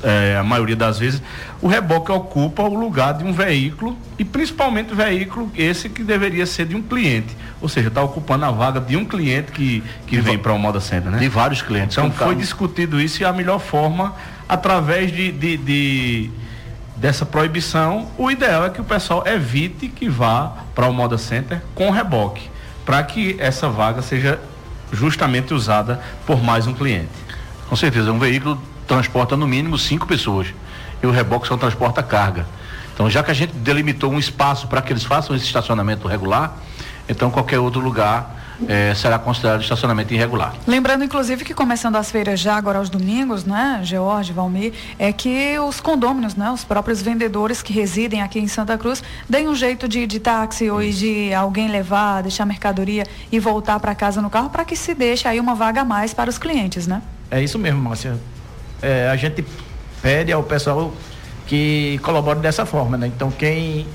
é, 0.03 0.37
a 0.39 0.45
maioria 0.45 0.77
das 0.77 0.99
vezes, 0.99 1.23
o 1.61 1.67
reboque 1.67 2.13
ocupa 2.13 2.63
o 2.63 2.75
lugar 2.75 3.15
de 3.15 3.25
um 3.25 3.33
veículo 3.33 3.97
e 4.19 4.25
principalmente 4.25 4.93
o 4.93 4.97
veículo 4.97 5.51
esse 5.57 5.89
que 5.89 6.03
deveria 6.03 6.47
ser 6.47 6.67
de 6.67 6.77
um 6.77 6.83
cliente. 6.83 7.37
Ou 7.61 7.69
seja, 7.69 7.89
está 7.89 8.03
ocupando 8.03 8.45
a 8.45 8.51
vaga 8.51 8.81
de 8.81 8.97
um 8.97 9.05
cliente 9.05 9.53
que, 9.53 9.83
que 10.07 10.21
vem 10.21 10.39
para 10.39 10.53
o 10.53 10.59
Moda 10.59 10.81
Center, 10.81 11.11
né? 11.11 11.19
De 11.19 11.29
vários 11.29 11.63
clientes. 11.63 11.97
Então 11.97 12.11
foi 12.11 12.35
discutido 12.35 13.01
isso 13.01 13.23
e 13.23 13.25
a 13.25 13.33
melhor 13.33 13.59
forma 13.59 14.15
através 14.49 15.11
de, 15.11 15.33
de, 15.33 15.57
de, 15.57 16.31
dessa 16.97 17.27
proibição, 17.27 18.09
o 18.17 18.31
ideal 18.31 18.67
é 18.67 18.71
que 18.71 18.81
o 18.81 18.85
pessoal 18.85 19.25
evite 19.27 19.89
que 19.89 20.09
vá 20.09 20.53
para 20.75 20.87
o 20.87 20.93
Moda 20.93 21.19
Center 21.19 21.61
com 21.75 21.91
reboque, 21.91 22.49
para 22.85 23.03
que 23.03 23.37
essa 23.39 23.69
vaga 23.69 24.03
seja 24.03 24.39
justamente 24.93 25.53
usada 25.53 26.01
por 26.27 26.43
mais 26.43 26.67
um 26.67 26.75
cliente. 26.75 27.09
Com 27.69 27.75
certeza, 27.75 28.13
um 28.13 28.19
veículo 28.19 28.61
transporta 28.87 29.37
no 29.37 29.47
mínimo 29.47 29.77
cinco 29.79 30.07
pessoas 30.07 30.49
e 31.03 31.07
o 31.07 31.11
reboque 31.11 31.47
só 31.47 31.57
transporta 31.57 32.03
carga. 32.03 32.47
Então, 32.95 33.11
já 33.11 33.23
que 33.23 33.31
a 33.31 33.35
gente 33.35 33.53
delimitou 33.53 34.11
um 34.11 34.19
espaço 34.19 34.67
para 34.69 34.81
que 34.81 34.93
eles 34.93 35.05
façam 35.05 35.37
esse 35.37 35.45
estacionamento 35.45 36.09
regular, 36.09 36.57
então 37.09 37.31
qualquer 37.31 37.59
outro 37.59 37.81
lugar 37.81 38.37
é, 38.67 38.95
será 38.95 39.19
considerado 39.19 39.61
estacionamento 39.61 40.15
irregular. 40.15 40.55
Lembrando, 40.67 41.05
inclusive, 41.05 41.45
que 41.45 41.53
começando 41.53 41.97
as 41.97 42.11
feiras 42.11 42.41
já 42.41 42.57
agora 42.57 42.79
aos 42.79 42.89
domingos, 42.89 43.45
né, 43.45 43.81
George, 43.83 44.33
Valmir, 44.33 44.73
é 44.99 45.13
que 45.13 45.59
os 45.59 45.81
condôminos, 45.81 46.35
né, 46.35 46.51
os 46.51 46.65
próprios 46.65 47.03
vendedores 47.03 47.61
que 47.63 47.73
residem 47.73 48.23
aqui 48.23 48.39
em 48.39 48.49
Santa 48.49 48.79
Cruz, 48.79 49.03
deem 49.29 49.49
um 49.49 49.55
jeito 49.55 49.87
de, 49.87 50.07
de 50.07 50.19
táxi 50.19 50.71
ou 50.71 50.81
de 50.81 51.35
alguém 51.35 51.69
levar, 51.69 52.23
deixar 52.23 52.47
mercadoria 52.47 53.05
e 53.31 53.39
voltar 53.39 53.79
para 53.79 53.95
casa 53.95 54.23
no 54.23 54.31
carro 54.31 54.49
para 54.49 54.65
que 54.65 54.75
se 54.75 54.95
deixe 54.95 55.29
aí 55.29 55.39
uma 55.39 55.55
vaga 55.55 55.83
a 55.83 55.85
mais 55.85 56.15
para 56.15 56.31
os 56.31 56.39
clientes, 56.39 56.87
né? 56.87 57.03
É 57.31 57.43
isso 57.43 57.59
mesmo, 57.59 57.83
Márcia. 57.83 58.19
É, 58.83 59.09
a 59.09 59.17
gente 59.17 59.45
pede 60.03 60.33
ao 60.33 60.43
pessoal 60.43 60.93
que 61.47 61.99
colabore 62.03 62.41
dessa 62.41 62.67
forma, 62.67 62.97
né? 62.97 63.07
Então, 63.07 63.31
quem 63.31 63.87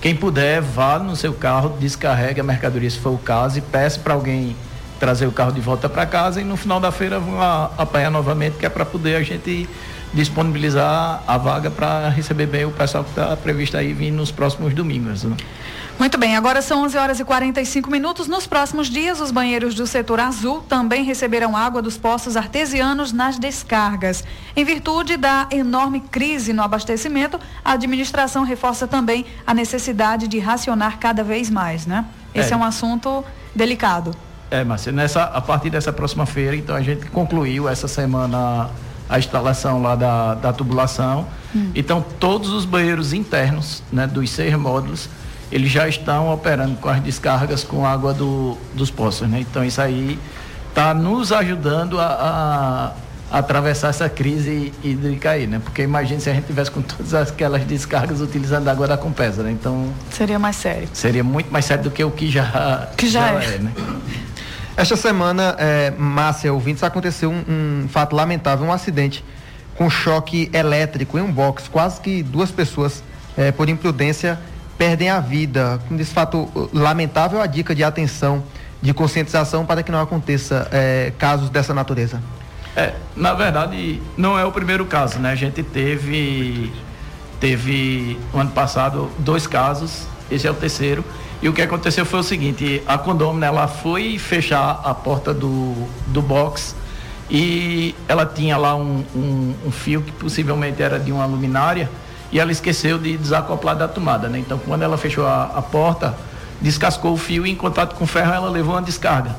quem 0.00 0.16
puder, 0.16 0.62
vá 0.62 0.98
no 0.98 1.14
seu 1.14 1.34
carro, 1.34 1.76
descarregue 1.78 2.40
a 2.40 2.44
mercadoria 2.44 2.88
se 2.88 2.98
for 2.98 3.10
o 3.10 3.18
caso 3.18 3.58
e 3.58 3.60
peça 3.60 4.00
para 4.00 4.14
alguém 4.14 4.56
trazer 4.98 5.26
o 5.26 5.32
carro 5.32 5.52
de 5.52 5.60
volta 5.60 5.90
para 5.90 6.06
casa 6.06 6.40
e 6.40 6.44
no 6.44 6.56
final 6.56 6.80
da 6.80 6.90
feira 6.90 7.20
vão 7.20 7.38
apanhar 7.76 8.10
novamente, 8.10 8.56
que 8.56 8.64
é 8.64 8.68
para 8.70 8.86
poder 8.86 9.16
a 9.16 9.22
gente 9.22 9.68
disponibilizar 10.12 11.22
a 11.26 11.36
vaga 11.36 11.70
para 11.70 12.08
receber 12.08 12.46
bem 12.46 12.64
o 12.64 12.70
pessoal 12.70 13.04
que 13.04 13.10
está 13.10 13.36
previsto 13.36 13.76
aí 13.76 13.92
vir 13.92 14.10
nos 14.10 14.30
próximos 14.30 14.72
domingos. 14.72 15.24
Né? 15.24 15.36
Muito 16.00 16.16
bem, 16.16 16.34
agora 16.34 16.62
são 16.62 16.84
11 16.84 16.96
horas 16.96 17.20
e 17.20 17.24
45 17.26 17.90
minutos. 17.90 18.26
Nos 18.26 18.46
próximos 18.46 18.88
dias, 18.88 19.20
os 19.20 19.30
banheiros 19.30 19.74
do 19.74 19.86
setor 19.86 20.18
azul 20.18 20.62
também 20.62 21.04
receberão 21.04 21.54
água 21.54 21.82
dos 21.82 21.98
poços 21.98 22.38
artesianos 22.38 23.12
nas 23.12 23.38
descargas. 23.38 24.24
Em 24.56 24.64
virtude 24.64 25.18
da 25.18 25.46
enorme 25.50 26.00
crise 26.00 26.54
no 26.54 26.62
abastecimento, 26.62 27.38
a 27.62 27.72
administração 27.72 28.44
reforça 28.44 28.88
também 28.88 29.26
a 29.46 29.52
necessidade 29.52 30.26
de 30.26 30.38
racionar 30.38 30.98
cada 30.98 31.22
vez 31.22 31.50
mais, 31.50 31.84
né? 31.84 32.06
Esse 32.34 32.52
é, 32.52 32.54
é 32.54 32.56
um 32.56 32.64
assunto 32.64 33.22
delicado. 33.54 34.16
É, 34.50 34.64
Márcia, 34.64 34.92
nessa, 34.92 35.24
a 35.24 35.40
partir 35.42 35.68
dessa 35.68 35.92
próxima 35.92 36.24
feira, 36.24 36.56
então 36.56 36.74
a 36.74 36.80
gente 36.80 37.10
concluiu 37.10 37.68
essa 37.68 37.86
semana 37.86 38.70
a 39.06 39.18
instalação 39.18 39.82
lá 39.82 39.96
da, 39.96 40.34
da 40.34 40.50
tubulação. 40.50 41.28
Hum. 41.54 41.70
Então, 41.74 42.02
todos 42.18 42.48
os 42.48 42.64
banheiros 42.64 43.12
internos, 43.12 43.82
né, 43.92 44.06
dos 44.06 44.30
seis 44.30 44.54
módulos, 44.56 45.10
eles 45.50 45.70
já 45.70 45.88
estão 45.88 46.32
operando 46.32 46.76
com 46.76 46.88
as 46.88 47.00
descargas 47.00 47.64
com 47.64 47.84
água 47.84 48.14
do, 48.14 48.56
dos 48.74 48.90
poços, 48.90 49.28
né? 49.28 49.40
Então 49.40 49.64
isso 49.64 49.80
aí 49.80 50.18
está 50.68 50.94
nos 50.94 51.32
ajudando 51.32 52.00
a, 52.00 52.04
a, 52.06 52.92
a, 53.32 53.38
atravessar 53.38 53.88
essa 53.88 54.08
crise 54.08 54.72
hídrica 54.82 55.30
aí, 55.30 55.46
né? 55.46 55.60
Porque 55.62 55.82
imagine 55.82 56.20
se 56.20 56.30
a 56.30 56.34
gente 56.34 56.46
tivesse 56.46 56.70
com 56.70 56.82
todas 56.82 57.14
aquelas 57.14 57.64
descargas 57.64 58.20
utilizando 58.20 58.68
a 58.68 58.72
água 58.72 58.86
da 58.86 58.96
Compesa, 58.96 59.42
né? 59.42 59.50
Então 59.50 59.92
seria 60.10 60.38
mais 60.38 60.56
sério. 60.56 60.88
Seria 60.92 61.24
muito 61.24 61.52
mais 61.52 61.64
sério 61.64 61.84
do 61.84 61.90
que 61.90 62.04
o 62.04 62.10
que 62.10 62.30
já 62.30 62.88
que 62.96 63.08
já, 63.08 63.40
já 63.40 63.50
é. 63.50 63.54
é. 63.54 63.58
né? 63.58 63.72
Esta 64.76 64.96
semana, 64.96 65.56
é, 65.58 65.90
Márcia, 65.90 66.52
ouvintes, 66.52 66.82
aconteceu 66.82 67.30
um, 67.30 67.84
um 67.84 67.88
fato 67.88 68.16
lamentável, 68.16 68.64
um 68.64 68.72
acidente 68.72 69.22
com 69.76 69.90
choque 69.90 70.48
elétrico 70.54 71.18
em 71.18 71.22
um 71.22 71.30
box. 71.30 71.68
Quase 71.68 72.00
que 72.00 72.22
duas 72.22 72.50
pessoas, 72.50 73.02
é, 73.36 73.50
por 73.52 73.68
imprudência, 73.68 74.38
perdem 74.80 75.10
a 75.10 75.20
vida. 75.20 75.78
Desse 75.90 76.14
fato 76.14 76.48
lamentável, 76.72 77.38
a 77.38 77.46
dica 77.46 77.74
de 77.74 77.84
atenção, 77.84 78.42
de 78.80 78.94
conscientização 78.94 79.66
para 79.66 79.82
que 79.82 79.92
não 79.92 80.00
aconteça 80.00 80.66
é, 80.72 81.12
casos 81.18 81.50
dessa 81.50 81.74
natureza. 81.74 82.18
É, 82.74 82.94
na 83.14 83.34
verdade, 83.34 84.00
não 84.16 84.38
é 84.38 84.44
o 84.46 84.50
primeiro 84.50 84.86
caso, 84.86 85.18
né? 85.18 85.32
A 85.32 85.34
gente 85.34 85.62
teve, 85.62 86.72
teve 87.38 88.18
no 88.32 88.40
ano 88.40 88.52
passado 88.52 89.10
dois 89.18 89.46
casos, 89.46 90.06
esse 90.30 90.46
é 90.46 90.50
o 90.50 90.54
terceiro. 90.54 91.04
E 91.42 91.48
o 91.50 91.52
que 91.52 91.60
aconteceu 91.60 92.06
foi 92.06 92.20
o 92.20 92.22
seguinte, 92.22 92.82
a 92.86 92.96
condômina 92.96 93.44
ela 93.44 93.68
foi 93.68 94.18
fechar 94.18 94.80
a 94.82 94.94
porta 94.94 95.34
do, 95.34 95.74
do 96.06 96.22
box 96.22 96.74
e 97.30 97.94
ela 98.08 98.24
tinha 98.24 98.56
lá 98.56 98.74
um, 98.74 99.04
um, 99.14 99.54
um 99.66 99.70
fio 99.70 100.00
que 100.00 100.12
possivelmente 100.12 100.82
era 100.82 100.98
de 100.98 101.12
uma 101.12 101.26
luminária 101.26 101.90
e 102.32 102.38
ela 102.38 102.52
esqueceu 102.52 102.98
de 102.98 103.16
desacoplar 103.16 103.76
da 103.76 103.88
tomada, 103.88 104.28
né? 104.28 104.38
Então, 104.38 104.58
quando 104.58 104.82
ela 104.82 104.96
fechou 104.96 105.26
a, 105.26 105.44
a 105.44 105.62
porta, 105.62 106.14
descascou 106.60 107.12
o 107.12 107.16
fio 107.16 107.46
e 107.46 107.50
em 107.50 107.56
contato 107.56 107.94
com 107.94 108.04
o 108.04 108.06
ferro 108.06 108.32
ela 108.32 108.50
levou 108.50 108.74
uma 108.74 108.82
descarga. 108.82 109.34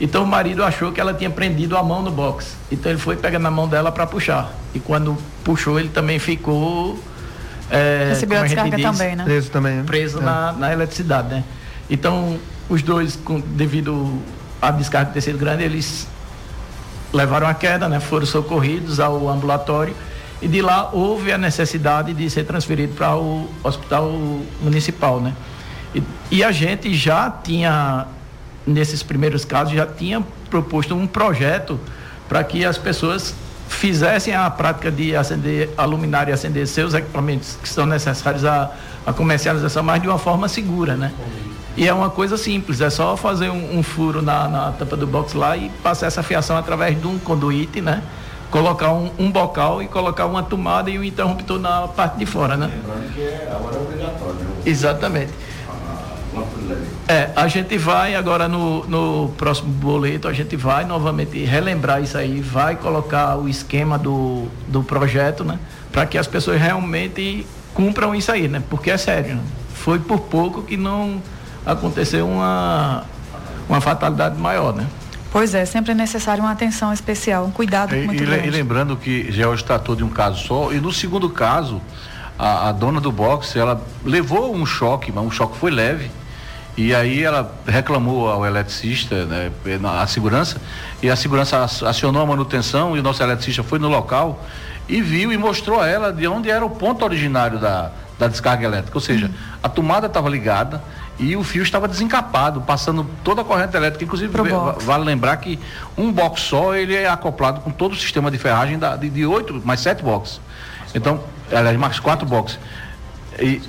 Então 0.00 0.24
o 0.24 0.26
marido 0.26 0.64
achou 0.64 0.90
que 0.90 1.00
ela 1.00 1.14
tinha 1.14 1.30
prendido 1.30 1.76
a 1.76 1.82
mão 1.82 2.02
no 2.02 2.10
box. 2.10 2.56
Então 2.70 2.90
ele 2.90 3.00
foi 3.00 3.16
pegar 3.16 3.38
na 3.38 3.50
mão 3.50 3.68
dela 3.68 3.92
para 3.92 4.06
puxar. 4.06 4.52
E 4.74 4.80
quando 4.80 5.16
puxou, 5.44 5.78
ele 5.78 5.88
também 5.88 6.18
ficou. 6.18 6.98
É, 7.70 8.08
Recebeu 8.10 8.38
a, 8.38 8.40
a 8.40 8.44
descarga 8.44 8.76
diz, 8.76 8.84
também, 8.84 9.16
né? 9.16 9.24
Preso 9.24 9.50
também. 9.50 9.76
Né? 9.76 9.84
Preso 9.86 10.18
é. 10.18 10.22
na, 10.22 10.52
na 10.52 10.72
eletricidade, 10.72 11.28
né? 11.28 11.44
Então, 11.88 12.38
os 12.68 12.82
dois, 12.82 13.16
com, 13.16 13.40
devido 13.40 14.18
à 14.60 14.70
descarga 14.70 15.12
ter 15.12 15.20
sido 15.20 15.38
grande, 15.38 15.62
eles 15.62 16.08
levaram 17.12 17.46
a 17.46 17.54
queda, 17.54 17.88
né? 17.88 18.00
Foram 18.00 18.26
socorridos 18.26 18.98
ao 18.98 19.28
ambulatório 19.28 19.94
e 20.44 20.48
de 20.48 20.60
lá 20.60 20.90
houve 20.92 21.32
a 21.32 21.38
necessidade 21.38 22.12
de 22.12 22.28
ser 22.28 22.44
transferido 22.44 22.92
para 22.92 23.16
o 23.16 23.48
hospital 23.62 24.12
municipal, 24.60 25.18
né? 25.18 25.32
E, 25.94 26.02
e, 26.30 26.44
a 26.44 26.52
gente 26.52 26.92
já 26.92 27.30
tinha, 27.30 28.06
nesses 28.66 29.02
primeiros 29.02 29.42
casos, 29.42 29.72
já 29.72 29.86
tinha 29.86 30.22
proposto 30.50 30.94
um 30.94 31.06
projeto 31.06 31.80
para 32.28 32.44
que 32.44 32.62
as 32.62 32.76
pessoas 32.76 33.34
fizessem 33.70 34.34
a 34.34 34.50
prática 34.50 34.90
de 34.90 35.16
acender 35.16 35.70
a 35.78 35.86
luminária 35.86 36.30
e 36.30 36.34
acender 36.34 36.66
seus 36.66 36.92
equipamentos 36.92 37.56
que 37.62 37.68
são 37.68 37.86
necessários 37.86 38.44
à, 38.44 38.70
à 39.06 39.14
comercialização, 39.14 39.82
mas 39.82 40.02
de 40.02 40.08
uma 40.08 40.18
forma 40.18 40.46
segura, 40.46 40.94
né? 40.94 41.10
E 41.74 41.88
é 41.88 41.94
uma 41.94 42.10
coisa 42.10 42.36
simples, 42.36 42.82
é 42.82 42.90
só 42.90 43.16
fazer 43.16 43.48
um, 43.48 43.78
um 43.78 43.82
furo 43.82 44.20
na, 44.20 44.46
na 44.46 44.72
tampa 44.72 44.94
do 44.94 45.06
box 45.06 45.32
lá 45.32 45.56
e 45.56 45.70
passar 45.82 46.08
essa 46.08 46.22
fiação 46.22 46.54
através 46.58 47.00
de 47.00 47.06
um 47.06 47.18
conduíte, 47.18 47.80
né? 47.80 48.02
Colocar 48.54 48.92
um, 48.92 49.10
um 49.18 49.32
bocal 49.32 49.82
e 49.82 49.88
colocar 49.88 50.26
uma 50.26 50.40
tomada 50.40 50.88
e 50.88 50.96
um 50.96 51.02
interruptor 51.02 51.58
na 51.58 51.88
parte 51.88 52.18
de 52.18 52.24
fora, 52.24 52.56
né? 52.56 52.70
Lembrando 52.72 53.12
que 53.12 53.20
é, 53.20 53.52
agora 53.52 53.74
é 53.74 53.80
obrigatório. 53.80 54.34
Né? 54.34 54.62
Exatamente. 54.64 55.32
É, 57.08 57.30
a 57.34 57.48
gente 57.48 57.76
vai 57.76 58.14
agora 58.14 58.46
no, 58.46 58.86
no 58.86 59.28
próximo 59.30 59.72
boleto, 59.72 60.28
a 60.28 60.32
gente 60.32 60.54
vai 60.54 60.84
novamente 60.84 61.44
relembrar 61.44 62.00
isso 62.00 62.16
aí, 62.16 62.40
vai 62.40 62.76
colocar 62.76 63.36
o 63.36 63.48
esquema 63.48 63.98
do, 63.98 64.46
do 64.68 64.84
projeto, 64.84 65.42
né? 65.42 65.58
Para 65.90 66.06
que 66.06 66.16
as 66.16 66.28
pessoas 66.28 66.60
realmente 66.60 67.44
cumpram 67.74 68.14
isso 68.14 68.30
aí, 68.30 68.46
né? 68.46 68.62
Porque 68.70 68.88
é 68.88 68.96
sério, 68.96 69.34
né? 69.34 69.42
foi 69.74 69.98
por 69.98 70.20
pouco 70.20 70.62
que 70.62 70.76
não 70.76 71.20
aconteceu 71.66 72.24
uma, 72.24 73.02
uma 73.68 73.80
fatalidade 73.80 74.40
maior, 74.40 74.72
né? 74.72 74.86
Pois 75.34 75.52
é, 75.52 75.64
sempre 75.64 75.90
é 75.90 75.94
necessário 75.96 76.44
uma 76.44 76.52
atenção 76.52 76.92
especial, 76.92 77.44
um 77.44 77.50
cuidado 77.50 77.92
muito 77.96 78.22
e, 78.22 78.24
grande. 78.24 78.46
E 78.46 78.50
lembrando 78.52 78.96
que 78.96 79.32
já 79.32 79.48
hoje 79.48 79.64
tratou 79.64 79.96
de 79.96 80.04
um 80.04 80.08
caso 80.08 80.46
só, 80.46 80.72
e 80.72 80.78
no 80.78 80.92
segundo 80.92 81.28
caso, 81.28 81.82
a, 82.38 82.68
a 82.68 82.72
dona 82.72 83.00
do 83.00 83.10
boxe, 83.10 83.58
ela 83.58 83.84
levou 84.04 84.54
um 84.54 84.64
choque, 84.64 85.10
mas 85.10 85.24
um 85.24 85.32
choque 85.32 85.58
foi 85.58 85.72
leve, 85.72 86.08
e 86.76 86.94
aí 86.94 87.24
ela 87.24 87.52
reclamou 87.66 88.30
ao 88.30 88.46
eletricista, 88.46 89.24
né, 89.24 89.50
a 90.00 90.06
segurança, 90.06 90.56
e 91.02 91.10
a 91.10 91.16
segurança 91.16 91.64
acionou 91.64 92.22
a 92.22 92.26
manutenção 92.26 92.96
e 92.96 93.00
o 93.00 93.02
nosso 93.02 93.20
eletricista 93.20 93.64
foi 93.64 93.80
no 93.80 93.88
local 93.88 94.40
e 94.88 95.02
viu 95.02 95.32
e 95.32 95.36
mostrou 95.36 95.80
a 95.80 95.88
ela 95.88 96.12
de 96.12 96.28
onde 96.28 96.48
era 96.48 96.64
o 96.64 96.70
ponto 96.70 97.04
originário 97.04 97.58
da, 97.58 97.90
da 98.16 98.28
descarga 98.28 98.66
elétrica. 98.66 98.96
Ou 98.96 99.00
seja, 99.00 99.28
a 99.60 99.68
tomada 99.68 100.06
estava 100.06 100.28
ligada 100.28 100.80
e 101.18 101.36
o 101.36 101.44
fio 101.44 101.62
estava 101.62 101.86
desencapado, 101.86 102.60
passando 102.60 103.06
toda 103.22 103.42
a 103.42 103.44
corrente 103.44 103.76
elétrica. 103.76 104.04
Inclusive, 104.04 104.32
vale 104.80 105.04
lembrar 105.04 105.36
que 105.36 105.58
um 105.96 106.10
box 106.12 106.42
só 106.42 106.74
ele 106.74 106.94
é 106.94 107.08
acoplado 107.08 107.60
com 107.60 107.70
todo 107.70 107.92
o 107.92 107.96
sistema 107.96 108.30
de 108.30 108.38
ferragem 108.38 108.78
da, 108.78 108.96
de 108.96 109.24
oito, 109.24 109.62
mais 109.64 109.80
sete 109.80 110.02
boxes. 110.02 110.40
Então, 110.94 111.22
aliás, 111.52 111.76
mais 111.76 112.00
quatro 112.00 112.26
boxes. 112.26 112.58
E, 113.38 113.62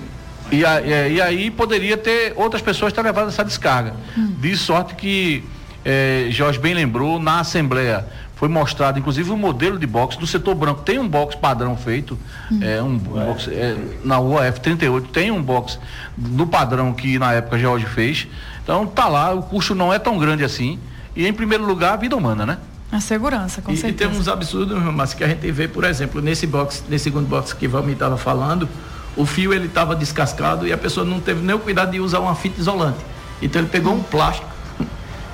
e, 0.51 0.61
e, 0.61 1.21
aí 1.21 1.51
poderia 1.51 1.97
ter 1.97 2.33
outras 2.35 2.61
pessoas 2.61 2.93
ter 2.93 3.01
levado 3.01 3.29
essa 3.29 3.43
descarga. 3.43 3.93
Hum. 4.17 4.35
De 4.39 4.55
sorte 4.55 4.95
que 4.95 5.43
eh, 5.83 6.27
Jorge 6.31 6.59
bem 6.59 6.73
lembrou, 6.73 7.19
na 7.19 7.41
Assembleia 7.41 8.05
foi 8.35 8.49
mostrado, 8.49 8.99
inclusive, 8.99 9.29
o 9.29 9.33
um 9.33 9.37
modelo 9.37 9.79
de 9.79 9.87
box 9.87 10.17
do 10.17 10.27
setor 10.27 10.55
branco. 10.55 10.81
Tem 10.81 10.99
um 10.99 11.07
box 11.07 11.35
padrão 11.35 11.75
feito, 11.77 12.17
hum. 12.51 12.59
é, 12.61 12.81
um, 12.81 12.87
um 12.87 12.97
box, 12.97 13.47
é, 13.47 13.77
na 14.03 14.19
UAF 14.19 14.59
38 14.59 15.07
tem 15.09 15.31
um 15.31 15.41
box 15.41 15.79
do 16.17 16.45
padrão 16.45 16.93
que 16.93 17.17
na 17.17 17.33
época 17.33 17.57
George 17.57 17.85
fez. 17.85 18.27
Então 18.61 18.85
tá 18.85 19.07
lá, 19.07 19.33
o 19.33 19.41
custo 19.41 19.73
não 19.73 19.93
é 19.93 19.99
tão 19.99 20.17
grande 20.17 20.43
assim. 20.43 20.77
E 21.15 21.25
em 21.25 21.33
primeiro 21.33 21.65
lugar, 21.65 21.93
a 21.93 21.95
vida 21.95 22.15
humana, 22.15 22.45
né? 22.45 22.57
A 22.91 22.99
segurança, 22.99 23.61
com 23.61 23.71
e, 23.71 23.77
certeza. 23.77 24.09
E 24.09 24.13
tem 24.13 24.19
uns 24.19 24.27
absurdos, 24.27 24.81
mas 24.93 25.13
que 25.13 25.23
a 25.23 25.27
gente 25.27 25.49
vê, 25.51 25.67
por 25.67 25.85
exemplo, 25.85 26.21
nesse 26.21 26.45
box, 26.45 26.83
nesse 26.89 27.05
segundo 27.05 27.27
box 27.27 27.53
que 27.53 27.67
Valmir 27.67 27.93
estava 27.93 28.17
falando, 28.17 28.67
o 29.15 29.25
fio 29.25 29.53
ele 29.53 29.67
estava 29.67 29.95
descascado 29.95 30.67
e 30.67 30.73
a 30.73 30.77
pessoa 30.77 31.05
não 31.05 31.21
teve 31.21 31.41
nem 31.41 31.55
o 31.55 31.59
cuidado 31.59 31.91
de 31.91 32.01
usar 32.01 32.19
uma 32.19 32.35
fita 32.35 32.59
isolante. 32.59 32.99
Então 33.41 33.61
ele 33.61 33.69
pegou 33.69 33.93
hum. 33.93 33.97
um 33.97 34.03
plástico 34.03 34.54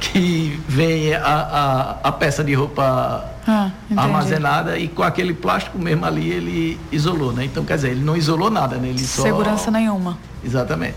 que 0.01 0.59
vem 0.67 1.13
a, 1.13 1.21
a, 1.23 2.09
a 2.09 2.11
peça 2.11 2.43
de 2.43 2.53
roupa 2.55 3.23
ah, 3.47 3.69
armazenada 3.95 4.77
e 4.77 4.87
com 4.87 5.03
aquele 5.03 5.33
plástico 5.33 5.77
mesmo 5.77 6.03
ali 6.05 6.29
ele 6.29 6.79
isolou, 6.91 7.31
né? 7.31 7.45
Então, 7.45 7.63
quer 7.63 7.75
dizer, 7.75 7.91
ele 7.91 8.03
não 8.03 8.17
isolou 8.17 8.49
nada, 8.49 8.77
né? 8.77 8.89
Ele 8.89 8.99
Segurança 8.99 9.65
só... 9.65 9.71
nenhuma. 9.71 10.17
Exatamente. 10.43 10.95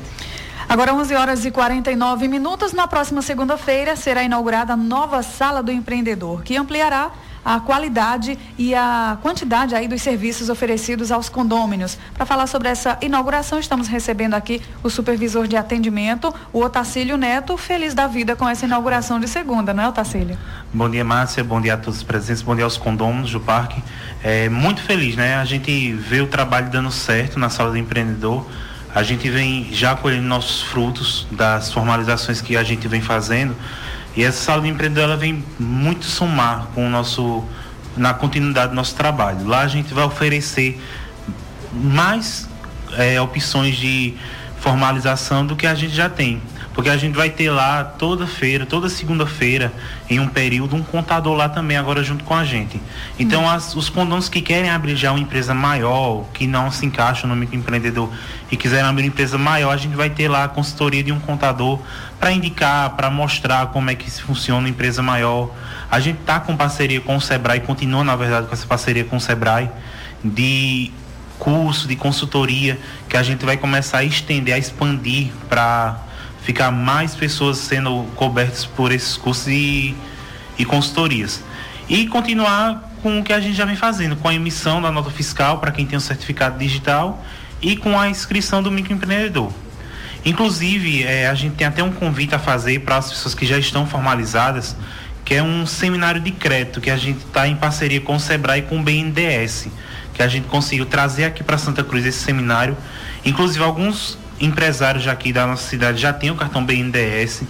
Agora 0.66 0.94
11 0.94 1.14
horas 1.14 1.44
e 1.44 1.50
49 1.50 2.26
minutos. 2.26 2.72
Na 2.72 2.88
próxima 2.88 3.20
segunda-feira 3.20 3.94
será 3.94 4.24
inaugurada 4.24 4.72
a 4.72 4.76
nova 4.76 5.22
sala 5.22 5.62
do 5.62 5.70
empreendedor, 5.70 6.42
que 6.42 6.56
ampliará 6.56 7.10
a 7.44 7.60
qualidade 7.60 8.38
e 8.56 8.74
a 8.74 9.18
quantidade 9.20 9.74
aí 9.74 9.86
dos 9.86 10.00
serviços 10.00 10.48
oferecidos 10.48 11.12
aos 11.12 11.28
condôminos. 11.28 11.98
Para 12.14 12.24
falar 12.24 12.46
sobre 12.46 12.68
essa 12.68 12.96
inauguração, 13.02 13.58
estamos 13.58 13.86
recebendo 13.86 14.34
aqui 14.34 14.62
o 14.82 14.88
supervisor 14.88 15.46
de 15.46 15.56
atendimento, 15.56 16.34
o 16.52 16.60
Otacílio 16.60 17.16
Neto, 17.16 17.56
feliz 17.56 17.92
da 17.92 18.06
vida 18.06 18.34
com 18.34 18.48
essa 18.48 18.64
inauguração 18.64 19.20
de 19.20 19.28
segunda, 19.28 19.74
não 19.74 19.84
é, 19.84 19.88
Otacílio? 19.88 20.38
Bom 20.72 20.88
dia, 20.88 21.04
Márcia, 21.04 21.44
bom 21.44 21.60
dia 21.60 21.74
a 21.74 21.76
todos 21.76 21.98
os 21.98 22.02
presentes, 22.02 22.42
bom 22.42 22.54
dia 22.54 22.64
aos 22.64 22.76
condôminos 22.76 23.30
do 23.30 23.40
parque. 23.40 23.82
É, 24.22 24.48
muito 24.48 24.80
feliz, 24.80 25.16
né? 25.16 25.36
A 25.36 25.44
gente 25.44 25.92
vê 25.92 26.20
o 26.20 26.26
trabalho 26.26 26.70
dando 26.70 26.90
certo 26.90 27.38
na 27.38 27.50
sala 27.50 27.70
do 27.70 27.76
empreendedor. 27.76 28.46
A 28.94 29.02
gente 29.02 29.28
vem 29.28 29.68
já 29.72 29.96
colhendo 29.96 30.26
nossos 30.26 30.62
frutos 30.62 31.26
das 31.30 31.72
formalizações 31.72 32.40
que 32.40 32.56
a 32.56 32.62
gente 32.62 32.86
vem 32.86 33.00
fazendo 33.00 33.54
e 34.16 34.22
essa 34.22 34.44
sala 34.44 34.62
de 34.62 34.68
empreendedor 34.68 35.04
ela 35.04 35.16
vem 35.16 35.44
muito 35.58 36.04
somar 36.04 36.68
com 36.74 36.86
o 36.86 36.90
nosso 36.90 37.44
na 37.96 38.12
continuidade 38.12 38.70
do 38.70 38.74
nosso 38.74 38.94
trabalho. 38.94 39.46
Lá 39.46 39.60
a 39.60 39.68
gente 39.68 39.94
vai 39.94 40.04
oferecer 40.04 40.80
mais 41.72 42.48
é, 42.96 43.20
opções 43.20 43.76
de 43.76 44.14
formalização 44.58 45.46
do 45.46 45.54
que 45.54 45.66
a 45.66 45.74
gente 45.74 45.94
já 45.94 46.08
tem. 46.08 46.42
Porque 46.74 46.90
a 46.90 46.96
gente 46.96 47.14
vai 47.14 47.30
ter 47.30 47.50
lá 47.50 47.84
toda 47.84 48.26
feira, 48.26 48.66
toda 48.66 48.88
segunda-feira, 48.88 49.72
em 50.10 50.18
um 50.18 50.26
período, 50.26 50.74
um 50.74 50.82
contador 50.82 51.34
lá 51.34 51.48
também, 51.48 51.76
agora 51.76 52.02
junto 52.02 52.24
com 52.24 52.34
a 52.34 52.44
gente. 52.44 52.82
Então, 53.16 53.48
as, 53.48 53.76
os 53.76 53.88
condôminos 53.88 54.28
que 54.28 54.42
querem 54.42 54.68
abrir 54.68 54.96
já 54.96 55.12
uma 55.12 55.20
empresa 55.20 55.54
maior, 55.54 56.24
que 56.34 56.48
não 56.48 56.72
se 56.72 56.84
encaixa 56.84 57.28
no 57.28 57.36
microempreendedor 57.36 58.10
e 58.50 58.56
quiserem 58.56 58.86
abrir 58.86 59.04
uma 59.04 59.08
empresa 59.08 59.38
maior, 59.38 59.70
a 59.70 59.76
gente 59.76 59.94
vai 59.94 60.10
ter 60.10 60.28
lá 60.28 60.44
a 60.44 60.48
consultoria 60.48 61.02
de 61.02 61.12
um 61.12 61.20
contador 61.20 61.78
para 62.18 62.32
indicar, 62.32 62.90
para 62.90 63.08
mostrar 63.08 63.68
como 63.68 63.88
é 63.88 63.94
que 63.94 64.10
funciona 64.10 64.58
uma 64.58 64.68
empresa 64.68 65.00
maior. 65.00 65.50
A 65.88 66.00
gente 66.00 66.20
está 66.20 66.40
com 66.40 66.56
parceria 66.56 67.00
com 67.00 67.14
o 67.14 67.20
Sebrae, 67.20 67.60
continua, 67.60 68.02
na 68.02 68.16
verdade, 68.16 68.48
com 68.48 68.52
essa 68.52 68.66
parceria 68.66 69.04
com 69.04 69.16
o 69.16 69.20
Sebrae, 69.20 69.70
de 70.24 70.90
curso, 71.38 71.86
de 71.86 71.94
consultoria, 71.94 72.80
que 73.08 73.16
a 73.16 73.22
gente 73.22 73.44
vai 73.44 73.56
começar 73.56 73.98
a 73.98 74.04
estender, 74.04 74.54
a 74.54 74.58
expandir 74.58 75.30
para 75.48 76.03
ficar 76.44 76.70
mais 76.70 77.14
pessoas 77.14 77.56
sendo 77.56 78.04
cobertas 78.14 78.66
por 78.66 78.92
esses 78.92 79.16
cursos 79.16 79.48
e, 79.48 79.96
e 80.58 80.64
consultorias. 80.64 81.42
E 81.88 82.06
continuar 82.06 82.92
com 83.02 83.18
o 83.18 83.24
que 83.24 83.32
a 83.32 83.40
gente 83.40 83.54
já 83.56 83.64
vem 83.64 83.76
fazendo, 83.76 84.14
com 84.16 84.28
a 84.28 84.34
emissão 84.34 84.80
da 84.80 84.92
nota 84.92 85.10
fiscal 85.10 85.58
para 85.58 85.72
quem 85.72 85.86
tem 85.86 85.96
o 85.96 86.00
certificado 86.00 86.58
digital 86.58 87.24
e 87.60 87.76
com 87.76 87.98
a 87.98 88.08
inscrição 88.08 88.62
do 88.62 88.70
microempreendedor. 88.70 89.50
Inclusive, 90.24 91.02
é, 91.02 91.28
a 91.28 91.34
gente 91.34 91.54
tem 91.56 91.66
até 91.66 91.82
um 91.82 91.92
convite 91.92 92.34
a 92.34 92.38
fazer 92.38 92.80
para 92.80 92.96
as 92.96 93.10
pessoas 93.10 93.34
que 93.34 93.46
já 93.46 93.58
estão 93.58 93.86
formalizadas, 93.86 94.76
que 95.24 95.34
é 95.34 95.42
um 95.42 95.66
seminário 95.66 96.20
de 96.20 96.30
crédito 96.30 96.80
que 96.80 96.90
a 96.90 96.96
gente 96.96 97.24
está 97.24 97.48
em 97.48 97.56
parceria 97.56 98.00
com 98.00 98.16
o 98.16 98.20
Sebrae 98.20 98.60
e 98.60 98.62
com 98.62 98.78
o 98.78 98.82
BNDES, 98.82 99.68
que 100.12 100.22
a 100.22 100.28
gente 100.28 100.46
conseguiu 100.46 100.84
trazer 100.84 101.24
aqui 101.24 101.42
para 101.42 101.56
Santa 101.56 101.82
Cruz 101.82 102.04
esse 102.04 102.18
seminário. 102.18 102.76
Inclusive, 103.24 103.64
alguns 103.64 104.18
empresários 104.40 105.06
aqui 105.06 105.32
da 105.32 105.46
nossa 105.46 105.68
cidade 105.68 106.00
já 106.00 106.12
têm 106.12 106.30
o 106.30 106.34
cartão 106.34 106.64
BNDES. 106.64 107.42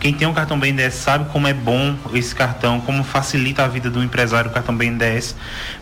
Quem 0.00 0.12
tem 0.12 0.26
o 0.26 0.32
cartão 0.32 0.58
BNDES 0.58 0.94
sabe 0.94 1.30
como 1.30 1.46
é 1.46 1.54
bom 1.54 1.96
esse 2.12 2.34
cartão, 2.34 2.80
como 2.80 3.04
facilita 3.04 3.62
a 3.62 3.68
vida 3.68 3.88
do 3.88 4.02
empresário 4.02 4.50
o 4.50 4.52
cartão 4.52 4.76
BNDES. 4.76 5.36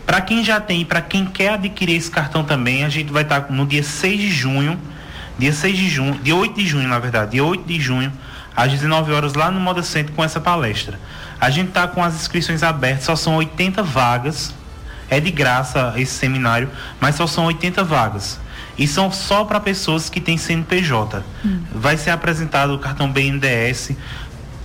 Para 0.05 0.21
quem 0.21 0.43
já 0.43 0.59
tem 0.59 0.81
e 0.81 0.85
para 0.85 1.01
quem 1.01 1.25
quer 1.25 1.53
adquirir 1.53 1.95
esse 1.95 2.11
cartão 2.11 2.43
também, 2.43 2.83
a 2.83 2.89
gente 2.89 3.11
vai 3.11 3.23
estar 3.23 3.47
no 3.49 3.65
dia 3.65 3.81
6 3.81 4.19
de 4.19 4.29
junho, 4.29 4.79
dia 5.39 5.51
6 5.51 5.75
de 5.75 5.89
junho, 5.89 6.19
dia 6.21 6.35
8 6.35 6.53
de 6.53 6.67
junho, 6.67 6.87
na 6.87 6.99
verdade, 6.99 7.31
dia 7.31 7.43
8 7.43 7.63
de 7.65 7.79
junho, 7.79 8.13
às 8.55 8.71
19 8.71 9.11
horas 9.11 9.33
lá 9.33 9.49
no 9.49 9.59
Moda 9.59 9.81
Centro 9.81 10.13
com 10.13 10.23
essa 10.23 10.39
palestra. 10.39 10.99
A 11.39 11.49
gente 11.49 11.69
está 11.69 11.87
com 11.87 12.03
as 12.03 12.13
inscrições 12.13 12.61
abertas, 12.61 13.05
só 13.05 13.15
são 13.15 13.35
80 13.37 13.81
vagas. 13.81 14.53
É 15.09 15.19
de 15.19 15.31
graça 15.31 15.93
esse 15.97 16.13
seminário, 16.13 16.69
mas 16.99 17.15
só 17.15 17.27
são 17.27 17.45
80 17.45 17.83
vagas 17.83 18.39
e 18.81 18.87
são 18.87 19.11
só 19.11 19.45
para 19.45 19.59
pessoas 19.59 20.09
que 20.09 20.19
têm 20.19 20.39
CNPJ. 20.39 21.23
Hum. 21.45 21.61
Vai 21.71 21.97
ser 21.97 22.09
apresentado 22.09 22.73
o 22.73 22.79
cartão 22.79 23.11
BNDES. 23.11 23.91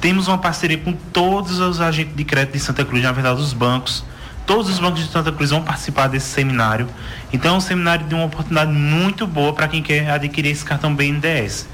Temos 0.01 0.27
uma 0.27 0.39
parceria 0.39 0.79
com 0.79 0.95
todos 0.95 1.59
os 1.59 1.83
agentes 1.83 2.17
de 2.17 2.25
crédito 2.25 2.55
de 2.55 2.61
Santa 2.61 2.83
Cruz, 2.83 3.03
na 3.03 3.13
verdade, 3.13 3.43
os 3.43 3.53
bancos. 3.53 4.03
Todos 4.47 4.71
os 4.71 4.79
bancos 4.79 5.05
de 5.05 5.13
Santa 5.13 5.31
Cruz 5.31 5.51
vão 5.51 5.63
participar 5.63 6.07
desse 6.07 6.29
seminário. 6.29 6.89
Então, 7.31 7.57
é 7.57 7.59
um 7.59 7.61
seminário 7.61 8.07
de 8.07 8.15
uma 8.15 8.25
oportunidade 8.25 8.73
muito 8.73 9.27
boa 9.27 9.53
para 9.53 9.69
quem 9.69 9.83
quer 9.83 10.09
adquirir 10.09 10.51
esse 10.51 10.65
cartão 10.65 10.95
BNDES. 10.95 11.69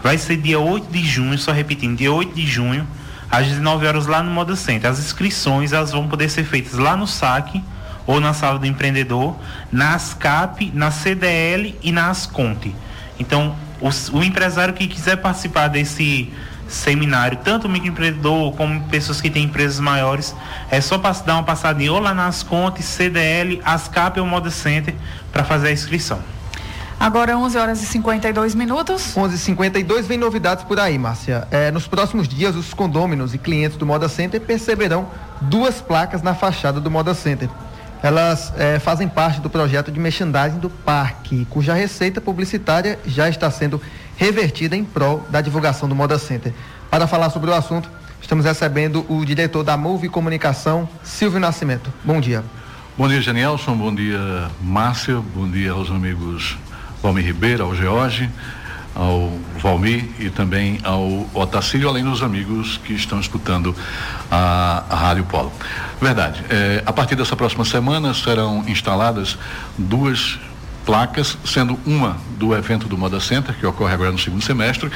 Vai 0.00 0.18
ser 0.18 0.36
dia 0.36 0.60
8 0.60 0.92
de 0.92 1.04
junho, 1.04 1.36
só 1.36 1.50
repetindo, 1.50 1.96
dia 1.96 2.12
8 2.12 2.32
de 2.32 2.46
junho, 2.46 2.86
às 3.28 3.48
19 3.48 3.84
horas 3.88 4.06
lá 4.06 4.22
no 4.22 4.30
Moda 4.30 4.54
Center. 4.54 4.88
As 4.88 5.00
inscrições 5.00 5.72
elas 5.72 5.90
vão 5.90 6.06
poder 6.06 6.28
ser 6.28 6.44
feitas 6.44 6.74
lá 6.74 6.96
no 6.96 7.08
saque 7.08 7.60
ou 8.08 8.20
na 8.20 8.32
sala 8.32 8.58
do 8.58 8.64
empreendedor, 8.64 9.36
na 9.70 9.94
ASCAP, 9.94 10.72
na 10.74 10.90
CDL 10.90 11.76
e 11.82 11.92
na 11.92 12.08
Asconte. 12.08 12.74
Então, 13.20 13.54
o, 13.82 13.90
o 14.16 14.24
empresário 14.24 14.72
que 14.72 14.88
quiser 14.88 15.16
participar 15.16 15.68
desse 15.68 16.32
seminário, 16.66 17.38
tanto 17.44 17.66
o 17.66 17.70
microempreendedor 17.70 18.52
como 18.52 18.82
pessoas 18.84 19.20
que 19.20 19.28
têm 19.28 19.44
empresas 19.44 19.78
maiores, 19.78 20.34
é 20.70 20.80
só 20.80 20.96
dar 20.96 21.34
uma 21.34 21.42
passadinha 21.42 21.92
ou 21.92 22.00
lá 22.00 22.14
na 22.14 22.28
Asconte, 22.28 22.82
CDL, 22.82 23.60
ASCAP 23.62 24.18
ou 24.18 24.26
Moda 24.26 24.50
Center 24.50 24.94
para 25.30 25.44
fazer 25.44 25.68
a 25.68 25.72
inscrição. 25.72 26.18
Agora 26.98 27.36
11 27.36 27.58
horas 27.58 27.82
e 27.82 27.86
52 27.86 28.54
minutos. 28.54 29.14
11 29.14 29.34
e 29.34 29.38
52 29.38 30.06
vem 30.06 30.16
novidades 30.16 30.64
por 30.64 30.80
aí, 30.80 30.98
Márcia. 30.98 31.46
É, 31.50 31.70
nos 31.70 31.86
próximos 31.86 32.26
dias, 32.26 32.56
os 32.56 32.72
condôminos 32.72 33.34
e 33.34 33.38
clientes 33.38 33.76
do 33.76 33.84
Moda 33.84 34.08
Center 34.08 34.40
perceberão 34.40 35.08
duas 35.42 35.80
placas 35.80 36.22
na 36.22 36.34
fachada 36.34 36.80
do 36.80 36.90
Moda 36.90 37.14
Center 37.14 37.48
elas 38.02 38.52
é, 38.56 38.78
fazem 38.78 39.08
parte 39.08 39.40
do 39.40 39.50
projeto 39.50 39.90
de 39.90 39.98
merchandising 39.98 40.58
do 40.58 40.70
parque, 40.70 41.46
cuja 41.50 41.74
receita 41.74 42.20
publicitária 42.20 42.98
já 43.06 43.28
está 43.28 43.50
sendo 43.50 43.80
revertida 44.16 44.76
em 44.76 44.84
prol 44.84 45.26
da 45.30 45.40
divulgação 45.40 45.88
do 45.88 45.94
Moda 45.94 46.18
Center. 46.18 46.52
Para 46.90 47.06
falar 47.06 47.30
sobre 47.30 47.50
o 47.50 47.54
assunto, 47.54 47.90
estamos 48.20 48.44
recebendo 48.44 49.04
o 49.08 49.24
diretor 49.24 49.62
da 49.62 49.76
Move 49.76 50.08
Comunicação, 50.08 50.88
Silvio 51.02 51.40
Nascimento. 51.40 51.92
Bom 52.04 52.20
dia. 52.20 52.44
Bom 52.96 53.06
dia, 53.06 53.20
Janielson. 53.20 53.76
Bom 53.76 53.94
dia, 53.94 54.48
Márcia. 54.60 55.22
Bom 55.34 55.48
dia 55.48 55.72
aos 55.72 55.90
amigos 55.90 56.56
Valmir 57.02 57.24
Ribeiro, 57.24 57.64
ao 57.64 57.74
George, 57.74 58.28
ao 58.98 59.32
Valmir 59.60 60.04
e 60.18 60.28
também 60.28 60.80
ao 60.82 61.26
Otacílio, 61.32 61.88
além 61.88 62.02
dos 62.02 62.20
amigos 62.20 62.78
que 62.84 62.92
estão 62.92 63.20
escutando 63.20 63.74
a, 64.28 64.82
a 64.90 64.96
Rádio 64.96 65.24
Polo. 65.24 65.52
Verdade. 66.00 66.44
É, 66.50 66.82
a 66.84 66.92
partir 66.92 67.14
dessa 67.14 67.36
próxima 67.36 67.64
semana 67.64 68.12
serão 68.12 68.64
instaladas 68.66 69.38
duas 69.78 70.38
placas, 70.88 71.36
sendo 71.44 71.78
uma 71.84 72.16
do 72.38 72.56
evento 72.56 72.88
do 72.88 72.96
Moda 72.96 73.20
Center, 73.20 73.54
que 73.54 73.66
ocorre 73.66 73.92
agora 73.92 74.10
no 74.10 74.18
segundo 74.18 74.42
semestre, 74.42 74.90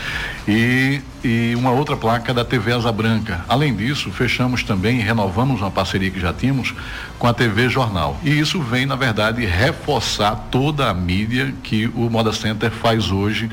e, 0.49 1.03
e 1.23 1.53
uma 1.55 1.71
outra 1.71 1.99
placa 1.99 2.33
da 2.33 2.43
TV 2.43 2.73
Asa 2.73 2.91
Branca. 2.91 3.45
Além 3.47 3.77
disso, 3.77 4.11
fechamos 4.11 4.63
também 4.63 5.01
e 5.01 5.03
renovamos 5.03 5.61
uma 5.61 5.71
parceria 5.71 6.11
que 6.11 6.19
já 6.19 6.33
tínhamos 6.33 6.75
com 7.19 7.27
a 7.27 7.35
TV 7.35 7.69
Jornal. 7.69 8.19
E 8.25 8.31
isso 8.31 8.59
vem, 8.63 8.87
na 8.87 8.97
verdade, 8.97 9.45
reforçar 9.45 10.49
toda 10.51 10.89
a 10.89 10.95
mídia 10.95 11.55
que 11.63 11.87
o 11.89 12.09
Moda 12.09 12.33
Center 12.33 12.71
faz 12.71 13.11
hoje 13.11 13.51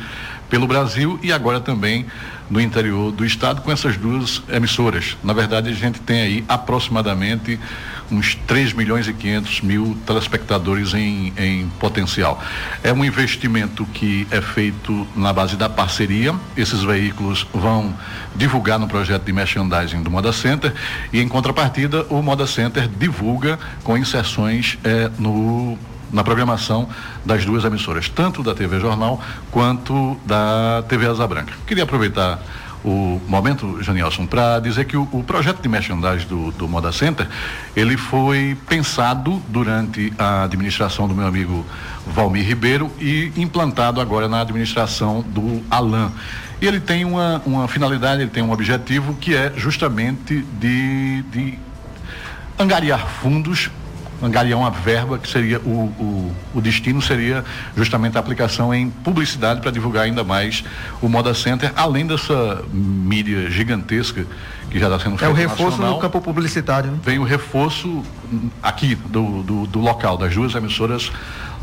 pelo 0.50 0.68
Brasil 0.68 1.20
e 1.22 1.32
agora 1.32 1.60
também 1.60 2.06
no 2.50 2.60
interior 2.60 3.12
do 3.12 3.24
estado 3.24 3.62
com 3.62 3.72
essas 3.72 3.96
duas 3.96 4.42
emissoras. 4.50 5.16
Na 5.24 5.34
verdade, 5.34 5.70
a 5.70 5.74
gente 5.74 6.00
tem 6.00 6.22
aí 6.22 6.46
aproximadamente 6.48 7.60
uns 8.12 8.34
3 8.48 8.74
milhões 8.74 9.08
e 9.08 9.14
500 9.14 9.62
mil 9.62 9.98
telespectadores 10.06 10.94
em, 10.94 11.32
em 11.38 11.70
potencial. 11.80 12.44
É 12.84 12.92
um 12.92 13.06
investimento 13.06 13.86
que 13.94 14.28
é 14.32 14.42
feito 14.42 15.08
na 15.16 15.32
base 15.32 15.56
da 15.56 15.70
parceria. 15.70 16.34
Esses 16.58 16.82
veículos 16.82 17.46
vão 17.54 17.96
divulgar 18.36 18.80
no 18.80 18.88
projeto 18.88 19.24
de 19.24 19.32
merchandising 19.32 20.02
do 20.02 20.10
Moda 20.10 20.34
Center 20.34 20.74
e, 21.14 21.22
em 21.22 21.28
contrapartida, 21.28 22.06
o 22.10 22.22
Moda 22.22 22.48
Center 22.48 22.88
divulga 22.88 23.60
com 23.84 23.96
inserções 23.96 24.78
eh, 24.84 25.12
no 25.20 25.78
na 26.12 26.24
programação 26.24 26.88
das 27.26 27.46
duas 27.46 27.64
emissoras, 27.64 28.10
tanto 28.10 28.44
da 28.44 28.54
TV 28.54 28.80
Jornal 28.80 29.22
quanto 29.52 30.18
da 30.26 30.84
TV 30.88 31.08
Asa 31.08 31.28
Branca. 31.28 31.54
Queria 31.66 31.84
aproveitar 31.84 32.42
o 32.84 33.20
momento, 33.28 33.84
Janielson, 33.84 34.26
para 34.26 34.60
dizer 34.60 34.86
que 34.86 34.96
o, 34.96 35.08
o, 35.12 35.24
projeto 35.24 35.62
de 35.62 35.68
merchandising 35.68 36.28
do, 36.28 36.52
do 36.52 36.68
Moda 36.68 36.92
Center, 36.92 37.28
ele 37.76 37.98
foi 37.98 38.58
pensado 38.68 39.42
durante 39.50 40.14
a 40.18 40.44
administração 40.44 41.08
do 41.08 41.14
meu 41.14 41.28
amigo 41.28 41.66
Valmir 42.08 42.46
Ribeiro 42.46 42.90
e 43.00 43.34
implantado 43.36 44.00
agora 44.00 44.30
na 44.30 44.42
administração 44.42 45.22
do 45.28 45.62
Alan. 45.70 46.12
E 46.62 46.68
ele 46.68 46.80
tem 46.80 47.04
uma, 47.04 47.42
uma 47.46 47.68
finalidade, 47.68 48.22
ele 48.22 48.32
tem 48.32 48.44
um 48.44 48.52
objetivo 48.52 49.14
que 49.16 49.36
é 49.36 49.52
justamente 49.58 50.46
de, 50.60 51.22
de 51.24 51.60
angariar 52.58 53.08
fundos 53.08 53.70
angariar 54.22 54.60
uma 54.60 54.72
verba 54.72 55.18
que 55.18 55.30
seria 55.30 55.60
o, 55.60 55.86
o, 56.00 56.36
o, 56.56 56.62
destino 56.62 57.02
seria 57.02 57.44
justamente 57.76 58.18
a 58.18 58.20
aplicação 58.20 58.74
em 58.74 58.90
publicidade 58.90 59.62
para 59.62 59.72
divulgar 59.72 60.04
ainda 60.04 60.24
mais 60.24 60.64
o 61.02 61.08
Moda 61.08 61.34
Center, 61.34 61.72
além 61.76 62.06
dessa 62.06 62.64
mídia 62.72 63.50
gigantesca 63.50 64.26
que 64.70 64.80
já 64.80 64.86
está 64.86 65.00
sendo 65.00 65.18
feita. 65.18 65.26
É 65.26 65.30
o 65.30 65.34
reforço 65.34 65.64
nacional, 65.72 65.96
no 65.96 66.00
campo 66.00 66.22
publicitário. 66.22 66.92
Né? 66.92 67.00
Vem 67.04 67.20
o 67.20 67.24
reforço 67.24 68.04
aqui 68.62 68.96
do, 68.96 69.44
do, 69.44 69.68
do, 69.68 69.80
local, 69.80 70.18
das 70.18 70.34
duas 70.34 70.54
emissoras 70.54 71.12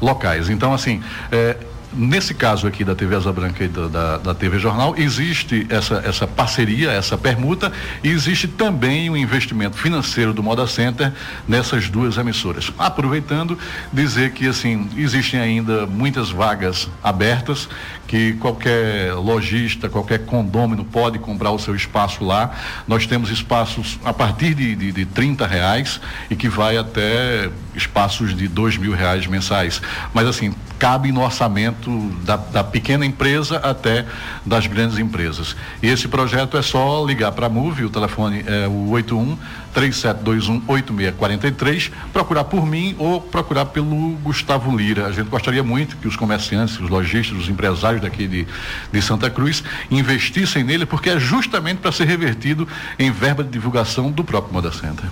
locais. 0.01 0.51
Então, 0.51 0.75
assim, 0.75 1.03
é, 1.31 1.57
Nesse 1.99 2.35
caso 2.35 2.67
aqui 2.67 2.85
da 2.85 2.95
TV 2.95 3.17
Asa 3.17 3.33
Branca 3.33 3.65
e 3.65 3.69
da, 3.69 3.89
da, 3.89 4.19
da, 4.19 4.35
TV 4.35 4.59
Jornal, 4.59 4.95
existe 4.99 5.67
essa, 5.71 6.03
essa 6.05 6.27
parceria, 6.27 6.91
essa 6.91 7.17
permuta, 7.17 7.73
e 8.05 8.09
existe 8.09 8.47
também 8.47 9.09
o 9.09 9.15
um 9.15 9.17
investimento 9.17 9.79
financeiro 9.79 10.35
do 10.35 10.43
Moda 10.43 10.67
Center 10.67 11.11
nessas 11.49 11.89
duas 11.89 12.19
emissoras. 12.19 12.71
Aproveitando, 12.79 13.59
dizer 13.91 14.33
que 14.33 14.47
assim, 14.47 14.91
existem 14.95 15.41
ainda 15.41 15.87
muitas 15.87 16.29
vagas 16.29 16.87
abertas, 17.03 17.67
que 18.07 18.35
qualquer 18.35 19.15
lojista, 19.15 19.89
qualquer 19.89 20.27
condômino 20.27 20.85
pode 20.85 21.19
comprar 21.19 21.51
o 21.51 21.59
seu 21.59 21.75
espaço 21.75 22.23
lá. 22.25 22.53
Nós 22.87 23.07
temos 23.07 23.31
espaços 23.31 23.99
a 24.05 24.13
partir 24.13 24.55
de, 24.55 24.77
de, 24.77 24.93
de 24.93 25.07
30 25.07 25.47
reais 25.47 26.01
e 26.31 26.37
que 26.37 26.49
vai 26.49 26.77
até 26.77 27.51
espaços 27.75 28.37
de 28.37 28.47
dois 28.47 28.77
mil 28.77 28.93
reais 28.93 29.27
mensais. 29.27 29.81
Mas 30.15 30.27
assim, 30.27 30.55
cabe 30.79 31.11
no 31.11 31.23
orçamento 31.23 31.86
da, 32.25 32.37
da, 32.37 32.65
pequena 32.65 33.05
empresa 33.05 33.59
até 33.59 34.05
das 34.45 34.67
grandes 34.67 34.99
empresas. 34.99 35.57
E 35.83 35.89
esse 35.89 36.09
projeto 36.09 36.57
é 36.57 36.63
só 36.63 37.05
ligar 37.05 37.33
para 37.33 37.47
a 37.47 37.49
MUVE, 37.49 37.85
o 37.85 37.91
telefone 37.91 38.45
é 38.47 38.67
o 38.67 38.91
81 38.91 39.37
3721 39.73 40.63
8643, 40.67 41.91
procurar 42.13 42.45
por 42.45 42.65
mim 42.65 42.97
ou 42.99 43.21
procurar 43.21 43.67
pelo 43.67 44.13
Gustavo 44.23 44.75
Lira. 44.75 45.07
A 45.07 45.13
gente 45.13 45.29
gostaria 45.29 45.63
muito 45.63 45.97
que 45.97 46.09
os 46.09 46.17
comerciantes, 46.17 46.81
os 46.81 46.89
lojistas, 46.89 47.37
os 47.37 47.49
empresários 47.49 48.01
daqui 48.01 48.27
de, 48.27 48.47
de 48.91 49.03
Santa 49.03 49.29
Cruz 49.29 49.63
investissem 49.91 50.65
nele, 50.65 50.87
porque 50.87 51.11
é 51.11 51.21
justamente 51.21 51.79
para 51.79 51.93
ser 51.93 52.07
revertido 52.07 52.67
em 52.99 53.11
verba 53.11 53.45
de 53.45 53.51
divulgação 53.51 54.11
do 54.11 54.25
próprio 54.25 54.55
Moda 54.55 54.73
Center. 54.73 55.11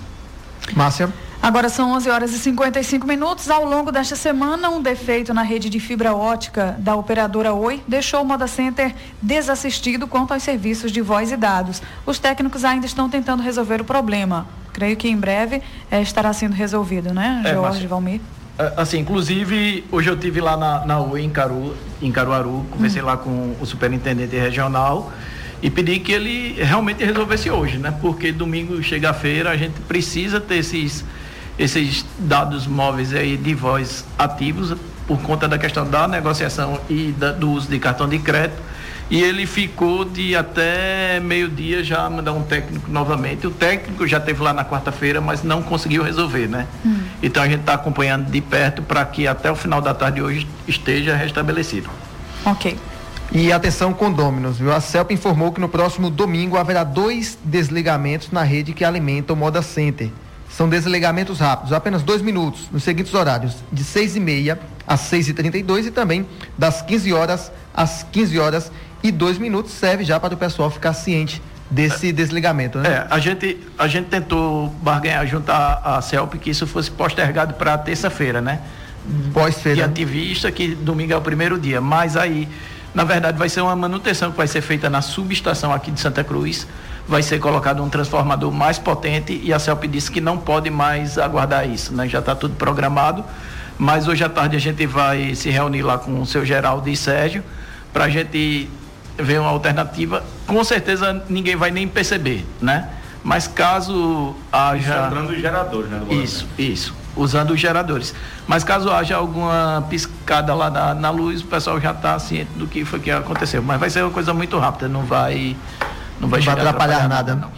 Márcia. 0.73 1.09
Agora 1.45 1.69
são 1.69 1.91
11 1.91 2.09
horas 2.09 2.33
e 2.33 2.39
55 2.39 3.05
minutos. 3.05 3.51
Ao 3.51 3.63
longo 3.63 3.91
desta 3.91 4.15
semana, 4.15 4.67
um 4.71 4.81
defeito 4.81 5.31
na 5.31 5.43
rede 5.43 5.69
de 5.69 5.79
fibra 5.79 6.15
ótica 6.15 6.75
da 6.79 6.95
operadora 6.95 7.53
Oi 7.53 7.83
deixou 7.87 8.23
o 8.23 8.25
Moda 8.25 8.47
Center 8.47 8.95
desassistido 9.21 10.07
quanto 10.07 10.33
aos 10.33 10.41
serviços 10.41 10.91
de 10.91 11.01
voz 11.01 11.31
e 11.31 11.37
dados. 11.37 11.83
Os 12.03 12.17
técnicos 12.17 12.65
ainda 12.65 12.87
estão 12.87 13.07
tentando 13.07 13.43
resolver 13.43 13.79
o 13.79 13.83
problema. 13.83 14.47
Creio 14.73 14.97
que 14.97 15.07
em 15.07 15.15
breve 15.15 15.61
eh, 15.91 16.01
estará 16.01 16.33
sendo 16.33 16.53
resolvido, 16.53 17.13
né, 17.13 17.43
é, 17.45 17.53
Jorge 17.53 17.81
mas... 17.81 17.89
Valmir? 17.91 18.21
É, 18.57 18.73
assim, 18.75 18.97
inclusive, 18.97 19.85
hoje 19.91 20.09
eu 20.09 20.17
tive 20.17 20.41
lá 20.41 20.57
na, 20.57 20.83
na 20.83 20.99
Oi, 20.99 21.21
em, 21.21 21.29
Caru, 21.29 21.75
em 22.01 22.11
Caruaru, 22.11 22.65
conversei 22.71 23.03
hum. 23.03 23.05
lá 23.05 23.17
com 23.17 23.55
o 23.61 23.65
superintendente 23.67 24.35
regional 24.35 25.13
e 25.61 25.69
pedi 25.69 25.99
que 25.99 26.11
ele 26.11 26.55
realmente 26.57 27.03
resolvesse 27.03 27.51
hoje, 27.51 27.77
né? 27.77 27.95
Porque 28.01 28.31
domingo 28.31 28.81
chega 28.81 29.11
a 29.11 29.13
feira, 29.13 29.51
a 29.51 29.57
gente 29.57 29.79
precisa 29.81 30.41
ter 30.41 30.57
esses, 30.57 31.05
esses 31.57 32.05
dados 32.19 32.67
móveis 32.67 33.13
aí 33.13 33.37
de 33.37 33.53
voz 33.53 34.05
ativos 34.17 34.75
por 35.07 35.21
conta 35.21 35.47
da 35.47 35.57
questão 35.57 35.85
da 35.85 36.07
negociação 36.07 36.79
e 36.89 37.13
da, 37.17 37.31
do 37.31 37.51
uso 37.51 37.69
de 37.69 37.79
cartão 37.79 38.07
de 38.07 38.19
crédito. 38.19 38.61
E 39.09 39.21
ele 39.21 39.45
ficou 39.45 40.03
de 40.03 40.35
até 40.35 41.19
meio-dia 41.19 41.83
já 41.83 42.09
mandar 42.09 42.33
um 42.33 42.41
técnico 42.41 42.89
novamente. 42.89 43.45
O 43.45 43.51
técnico 43.51 44.07
já 44.07 44.19
teve 44.19 44.41
lá 44.41 44.51
na 44.51 44.65
quarta-feira, 44.65 45.21
mas 45.21 45.43
não 45.43 45.61
conseguiu 45.61 46.01
resolver, 46.01 46.47
né? 46.47 46.65
Hum. 46.83 47.01
Então 47.21 47.43
a 47.43 47.47
gente 47.47 47.59
está 47.59 47.75
acompanhando 47.75 48.31
de 48.31 48.41
perto 48.41 48.81
para 48.81 49.05
que 49.05 49.27
até 49.27 49.51
o 49.51 49.55
final 49.55 49.79
da 49.79 49.93
tarde 49.93 50.15
de 50.15 50.21
hoje 50.23 50.47
esteja 50.67 51.15
restabelecido. 51.15 51.87
Ok. 52.43 52.75
E 53.31 53.51
atenção 53.51 53.93
condôminos, 53.93 54.57
viu? 54.57 54.73
A 54.73 54.81
CELP 54.81 55.11
informou 55.11 55.51
que 55.51 55.61
no 55.61 55.69
próximo 55.69 56.09
domingo 56.09 56.57
haverá 56.57 56.83
dois 56.83 57.37
desligamentos 57.43 58.31
na 58.31 58.41
rede 58.41 58.73
que 58.73 58.83
alimenta 58.83 59.33
o 59.33 59.35
Moda 59.35 59.61
Center. 59.61 60.09
São 60.55 60.69
desligamentos 60.69 61.37
rápidos, 61.39 61.73
apenas 61.73 62.01
dois 62.01 62.21
minutos, 62.21 62.69
nos 62.71 62.81
seguintes 62.81 63.13
horários, 63.13 63.57
de 63.73 63.83
seis 63.83 64.15
e 64.15 64.21
meia 64.21 64.57
às 64.87 65.01
seis 65.01 65.27
e 65.27 65.33
trinta 65.33 65.57
e 65.57 65.63
dois 65.63 65.85
e 65.85 65.91
também 65.91 66.25
das 66.57 66.81
15 66.81 67.11
horas 67.11 67.51
às 67.73 68.03
15 68.09 68.39
horas 68.39 68.71
e 69.03 69.11
dois 69.11 69.37
minutos 69.37 69.73
serve 69.73 70.05
já 70.05 70.17
para 70.17 70.33
o 70.33 70.37
pessoal 70.37 70.71
ficar 70.71 70.93
ciente 70.93 71.41
desse 71.69 72.13
desligamento, 72.13 72.79
né? 72.79 72.89
É, 72.89 73.07
a 73.09 73.19
gente, 73.19 73.57
a 73.77 73.85
gente 73.89 74.05
tentou 74.05 74.69
barganhar 74.81 75.27
junto 75.27 75.49
à, 75.49 75.97
à 75.97 76.01
CELP 76.01 76.35
que 76.35 76.51
isso 76.51 76.65
fosse 76.65 76.89
postergado 76.89 77.55
para 77.55 77.77
terça-feira, 77.77 78.39
né? 78.39 78.61
Pós-feira. 79.33 79.75
De 79.75 79.83
ativista, 79.83 80.49
que 80.53 80.73
domingo 80.73 81.11
é 81.11 81.17
o 81.17 81.21
primeiro 81.21 81.59
dia, 81.59 81.81
mas 81.81 82.15
aí 82.15 82.47
na 82.95 83.03
verdade, 83.03 83.37
vai 83.37 83.49
ser 83.49 83.59
uma 83.59 83.75
manutenção 83.75 84.31
que 84.31 84.37
vai 84.37 84.47
ser 84.47 84.61
feita 84.61 84.89
na 84.89 85.01
subestação 85.01 85.73
aqui 85.73 85.91
de 85.91 85.99
Santa 85.99 86.23
Cruz. 86.23 86.65
Vai 87.07 87.21
ser 87.21 87.39
colocado 87.39 87.83
um 87.83 87.89
transformador 87.89 88.51
mais 88.51 88.79
potente 88.79 89.39
e 89.43 89.53
a 89.53 89.59
CELP 89.59 89.85
disse 89.87 90.09
que 90.11 90.19
não 90.19 90.37
pode 90.37 90.69
mais 90.69 91.17
aguardar 91.17 91.69
isso, 91.69 91.93
né? 91.93 92.07
Já 92.07 92.19
está 92.19 92.33
tudo 92.35 92.55
programado. 92.55 93.23
Mas 93.77 94.07
hoje 94.07 94.23
à 94.23 94.29
tarde 94.29 94.55
a 94.55 94.59
gente 94.59 94.85
vai 94.85 95.35
se 95.35 95.49
reunir 95.49 95.81
lá 95.81 95.97
com 95.97 96.21
o 96.21 96.25
seu 96.25 96.45
Geraldo 96.45 96.89
e 96.89 96.95
Sérgio 96.95 97.43
para 97.91 98.05
a 98.05 98.09
gente 98.09 98.69
ver 99.17 99.39
uma 99.39 99.49
alternativa. 99.49 100.23
Com 100.47 100.63
certeza 100.63 101.23
ninguém 101.29 101.55
vai 101.55 101.71
nem 101.71 101.87
perceber, 101.87 102.45
né? 102.61 102.89
Mas 103.23 103.47
caso 103.47 104.35
haja. 104.51 105.07
Entrando 105.07 105.31
os 105.31 105.41
geradores, 105.41 105.89
né? 105.89 106.01
Isso, 106.09 106.47
isso 106.57 107.05
usando 107.15 107.51
os 107.51 107.59
geradores. 107.59 108.13
Mas 108.45 108.63
caso 108.63 108.91
haja 108.91 109.15
alguma 109.15 109.85
piscada 109.89 110.53
lá 110.53 110.69
na, 110.69 110.93
na 110.93 111.09
luz, 111.09 111.41
o 111.41 111.45
pessoal 111.45 111.79
já 111.79 111.91
está 111.91 112.19
ciente 112.19 112.51
do 112.55 112.67
que 112.67 112.83
foi 112.83 112.99
que 112.99 113.09
aconteceu. 113.09 113.63
Mas 113.63 113.79
vai 113.79 113.89
ser 113.89 114.03
uma 114.03 114.11
coisa 114.11 114.33
muito 114.33 114.57
rápida, 114.57 114.87
não 114.87 115.03
vai, 115.03 115.55
não 116.19 116.27
vai, 116.27 116.39
não 116.39 116.45
vai 116.45 116.53
atrapalhar, 116.55 116.97
atrapalhar, 116.97 117.09
nada. 117.09 117.35
nada 117.35 117.51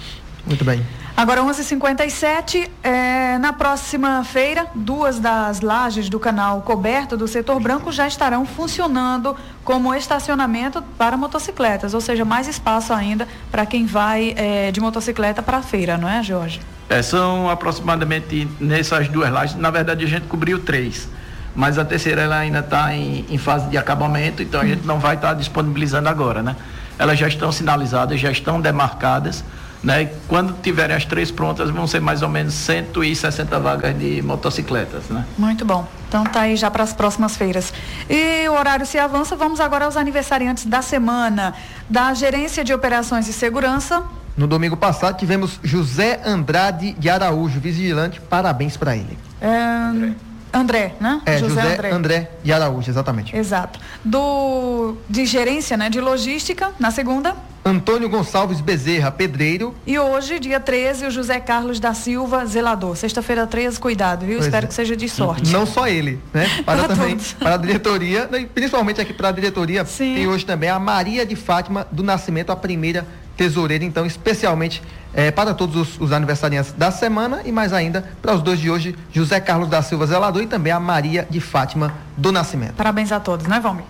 muito 0.48 0.64
bem. 0.64 0.84
Agora 1.16 1.42
11:57 1.42 2.70
é, 2.84 3.40
na 3.40 3.52
próxima 3.52 4.24
feira, 4.24 4.68
duas 4.76 5.20
das 5.20 5.62
lajes 5.62 6.10
do 6.10 6.20
canal 6.20 6.62
coberto 6.62 7.18
do 7.18 7.28
setor 7.28 7.60
branco 7.60 7.92
já 7.92 8.08
estarão 8.08 8.46
funcionando 8.46 9.36
como 9.64 9.94
estacionamento 9.96 10.82
para 10.96 11.18
motocicletas, 11.18 11.96
ou 11.96 12.02
seja, 12.02 12.24
mais 12.24 12.48
espaço 12.48 12.94
ainda 12.94 13.28
para 13.52 13.66
quem 13.66 13.88
vai 13.88 14.36
é, 14.38 14.72
de 14.72 14.80
motocicleta 14.80 15.42
para 15.42 15.58
a 15.58 15.62
feira, 15.64 15.98
não 15.98 16.08
é, 16.08 16.22
Jorge? 16.22 16.62
É, 16.88 17.02
são 17.02 17.50
aproximadamente 17.50 18.48
nessas 18.60 19.08
duas 19.08 19.32
lajes, 19.32 19.56
na 19.56 19.72
verdade 19.72 20.06
a 20.06 20.08
gente 20.08 20.28
cobriu 20.28 20.60
três 20.60 21.10
mas 21.56 21.80
a 21.80 21.84
terceira 21.84 22.22
ela 22.22 22.38
ainda 22.38 22.60
está 22.60 22.94
em, 22.94 23.26
em, 23.28 23.38
fase 23.40 23.68
de 23.68 23.80
acabamento, 23.80 24.44
então 24.44 24.62
a 24.62 24.66
gente 24.66 24.86
não 24.86 25.00
vai 25.00 25.16
estar 25.16 25.30
tá 25.30 25.34
disponibilizando 25.34 26.08
agora, 26.08 26.44
né? 26.44 26.56
Elas 27.00 27.20
já 27.20 27.28
estão 27.28 27.52
sinalizadas, 27.52 28.20
já 28.20 28.32
estão 28.32 28.60
demarcadas, 28.60 29.44
né? 29.84 30.10
Quando 30.28 30.54
tiverem 30.62 30.96
as 30.96 31.06
três 31.06 31.30
prontas, 31.32 31.70
vão 31.70 31.86
ser 31.88 32.02
mais 32.02 32.22
ou 32.22 32.30
menos 32.30 32.54
160 32.54 33.60
vagas 33.60 33.98
de 33.98 34.22
motocicletas, 34.22 35.04
né? 35.10 35.26
Muito 35.38 35.64
bom. 35.64 35.88
Então 36.08 36.24
tá 36.24 36.42
aí 36.42 36.56
já 36.56 36.72
para 36.72 36.84
as 36.84 36.94
próximas 36.94 37.38
feiras. 37.38 37.74
E 38.10 38.48
o 38.50 38.54
horário 38.54 38.86
se 38.86 38.98
avança, 38.98 39.36
vamos 39.36 39.60
agora 39.60 39.86
aos 39.86 39.98
aniversariantes 39.98 40.66
da 40.66 40.82
semana 40.82 41.54
da 41.90 42.14
Gerência 42.14 42.64
de 42.64 42.74
Operações 42.74 43.28
e 43.28 43.34
Segurança. 43.34 44.04
No 44.36 44.48
domingo 44.48 44.78
passado 44.78 45.18
tivemos 45.18 45.60
José 45.64 46.22
Andrade 46.26 46.94
de 46.94 47.10
Araújo, 47.10 47.60
vigilante. 47.60 48.22
Parabéns 48.22 48.78
para 48.78 48.96
ele. 48.96 49.18
É... 49.42 50.27
André, 50.54 50.96
né? 51.00 51.22
É, 51.26 51.38
José, 51.38 51.62
José 51.62 51.74
André. 51.74 51.92
André 51.92 52.32
de 52.44 52.54
Araújo, 52.54 52.90
exatamente. 52.90 53.36
Exato. 53.36 53.80
Do 54.04 54.96
de 55.10 55.26
gerência, 55.26 55.78
né, 55.78 55.90
de 55.90 56.00
logística, 56.00 56.72
na 56.80 56.92
segunda. 56.92 57.36
Antônio 57.66 58.08
Gonçalves 58.08 58.62
Bezerra, 58.62 59.12
pedreiro. 59.12 59.76
E 59.86 60.00
hoje, 60.00 60.40
dia 60.40 60.58
13, 60.58 61.08
o 61.08 61.12
José 61.12 61.38
Carlos 61.40 61.82
da 61.82 61.94
Silva, 61.94 62.46
zelador. 62.46 62.96
Sexta-feira 62.96 63.46
13, 63.46 63.78
cuidado, 63.78 64.26
viu? 64.26 64.36
Pois 64.36 64.46
Espero 64.46 64.66
é. 64.66 64.68
que 64.70 64.74
seja 64.74 64.96
de 64.96 65.10
sorte. 65.10 65.52
Não 65.52 65.66
só 65.66 65.86
ele, 65.86 66.22
né? 66.34 66.48
Para, 66.64 66.84
para 66.84 66.96
também, 66.96 67.18
todos. 67.18 67.34
para 67.34 67.56
a 67.56 67.58
diretoria, 67.58 68.28
né? 68.32 68.48
principalmente 68.54 69.02
aqui 69.02 69.14
para 69.14 69.30
a 69.30 69.32
diretoria, 69.32 69.84
Sim. 69.84 70.16
tem 70.16 70.28
hoje 70.28 70.46
também 70.46 70.70
a 70.70 70.80
Maria 70.80 71.26
de 71.26 71.36
Fátima 71.36 71.86
do 71.92 72.04
Nascimento, 72.04 72.52
a 72.52 72.56
primeira 72.56 73.06
tesoureira, 73.38 73.86
então, 73.86 74.06
especialmente 74.06 74.82
é, 75.14 75.32
para 75.32 75.54
todos 75.54 75.76
os, 75.76 76.02
os, 76.02 76.12
aniversariantes 76.12 76.74
da 76.74 76.92
semana 76.92 77.42
e 77.46 77.52
mais 77.52 77.72
ainda 77.72 78.04
para 78.22 78.34
os 78.34 78.42
dois 78.42 78.60
de 78.60 78.70
hoje, 78.70 78.96
José 79.14 79.40
Carlos 79.40 79.70
da 79.70 79.82
Silva 79.82 80.06
Zelador 80.08 80.42
e 80.42 80.48
também 80.48 80.74
a 80.74 80.80
Maria 80.80 81.26
de 81.30 81.40
Fátima 81.40 81.94
do 82.18 82.32
Nascimento. 82.32 82.74
Parabéns 82.74 83.12
a 83.12 83.20
todos, 83.20 83.48
né, 83.48 83.60
Valmir? 83.60 83.86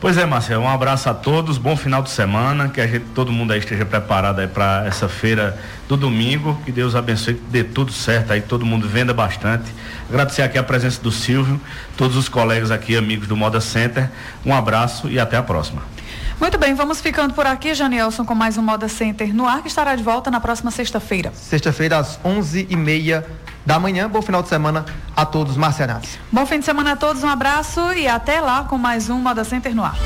Pois 0.00 0.18
é, 0.18 0.26
Marcelo, 0.26 0.64
um 0.64 0.68
abraço 0.68 1.08
a 1.08 1.14
todos, 1.14 1.56
bom 1.56 1.74
final 1.74 2.02
de 2.02 2.10
semana, 2.10 2.68
que 2.68 2.78
a 2.78 2.86
gente, 2.86 3.06
todo 3.14 3.32
mundo 3.32 3.54
aí 3.54 3.58
esteja 3.58 3.86
preparado 3.86 4.38
aí 4.38 4.46
para 4.46 4.84
essa 4.86 5.08
feira 5.08 5.58
do 5.88 5.96
domingo, 5.96 6.60
que 6.62 6.70
Deus 6.70 6.94
abençoe, 6.94 7.34
que 7.34 7.42
dê 7.48 7.64
tudo 7.64 7.90
certo 7.90 8.32
aí, 8.32 8.42
todo 8.42 8.66
mundo 8.66 8.86
venda 8.86 9.14
bastante. 9.14 9.72
Agradecer 10.06 10.42
aqui 10.42 10.58
a 10.58 10.62
presença 10.62 11.00
do 11.00 11.10
Silvio, 11.10 11.58
todos 11.96 12.18
os 12.18 12.28
colegas 12.28 12.70
aqui, 12.70 12.96
amigos 12.98 13.26
do 13.26 13.34
Moda 13.34 13.62
Center, 13.62 14.10
um 14.44 14.54
abraço 14.54 15.08
e 15.08 15.18
até 15.18 15.38
a 15.38 15.42
próxima. 15.42 15.93
Muito 16.40 16.58
bem, 16.58 16.74
vamos 16.74 17.00
ficando 17.00 17.32
por 17.32 17.46
aqui, 17.46 17.74
Janielson, 17.74 18.24
com 18.24 18.34
mais 18.34 18.58
um 18.58 18.62
Moda 18.62 18.88
Center 18.88 19.34
no 19.34 19.46
ar, 19.46 19.62
que 19.62 19.68
estará 19.68 19.94
de 19.94 20.02
volta 20.02 20.30
na 20.30 20.40
próxima 20.40 20.70
sexta-feira. 20.70 21.32
Sexta-feira, 21.34 21.98
às 21.98 22.18
onze 22.24 22.66
e 22.68 22.76
meia 22.76 23.24
da 23.64 23.78
manhã. 23.78 24.08
Bom 24.08 24.20
final 24.20 24.42
de 24.42 24.48
semana 24.48 24.84
a 25.16 25.24
todos, 25.24 25.56
Marcianados. 25.56 26.18
Bom 26.30 26.44
fim 26.44 26.58
de 26.58 26.64
semana 26.64 26.92
a 26.92 26.96
todos, 26.96 27.22
um 27.22 27.28
abraço 27.28 27.80
e 27.92 28.06
até 28.06 28.40
lá 28.40 28.64
com 28.64 28.76
mais 28.76 29.08
um 29.08 29.18
Moda 29.18 29.44
Center 29.44 29.74
no 29.74 29.84
ar. 29.84 29.96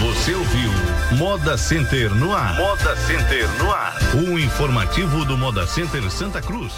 Você 0.00 0.34
ouviu 0.34 0.70
Moda 1.12 1.56
Center 1.56 2.14
no 2.14 2.34
ar. 2.34 2.54
Moda 2.56 2.94
Center 2.96 3.48
no 3.58 3.72
ar. 3.72 3.96
O 4.14 4.38
informativo 4.38 5.24
do 5.24 5.38
Moda 5.38 5.66
Center 5.66 6.08
Santa 6.10 6.42
Cruz. 6.42 6.74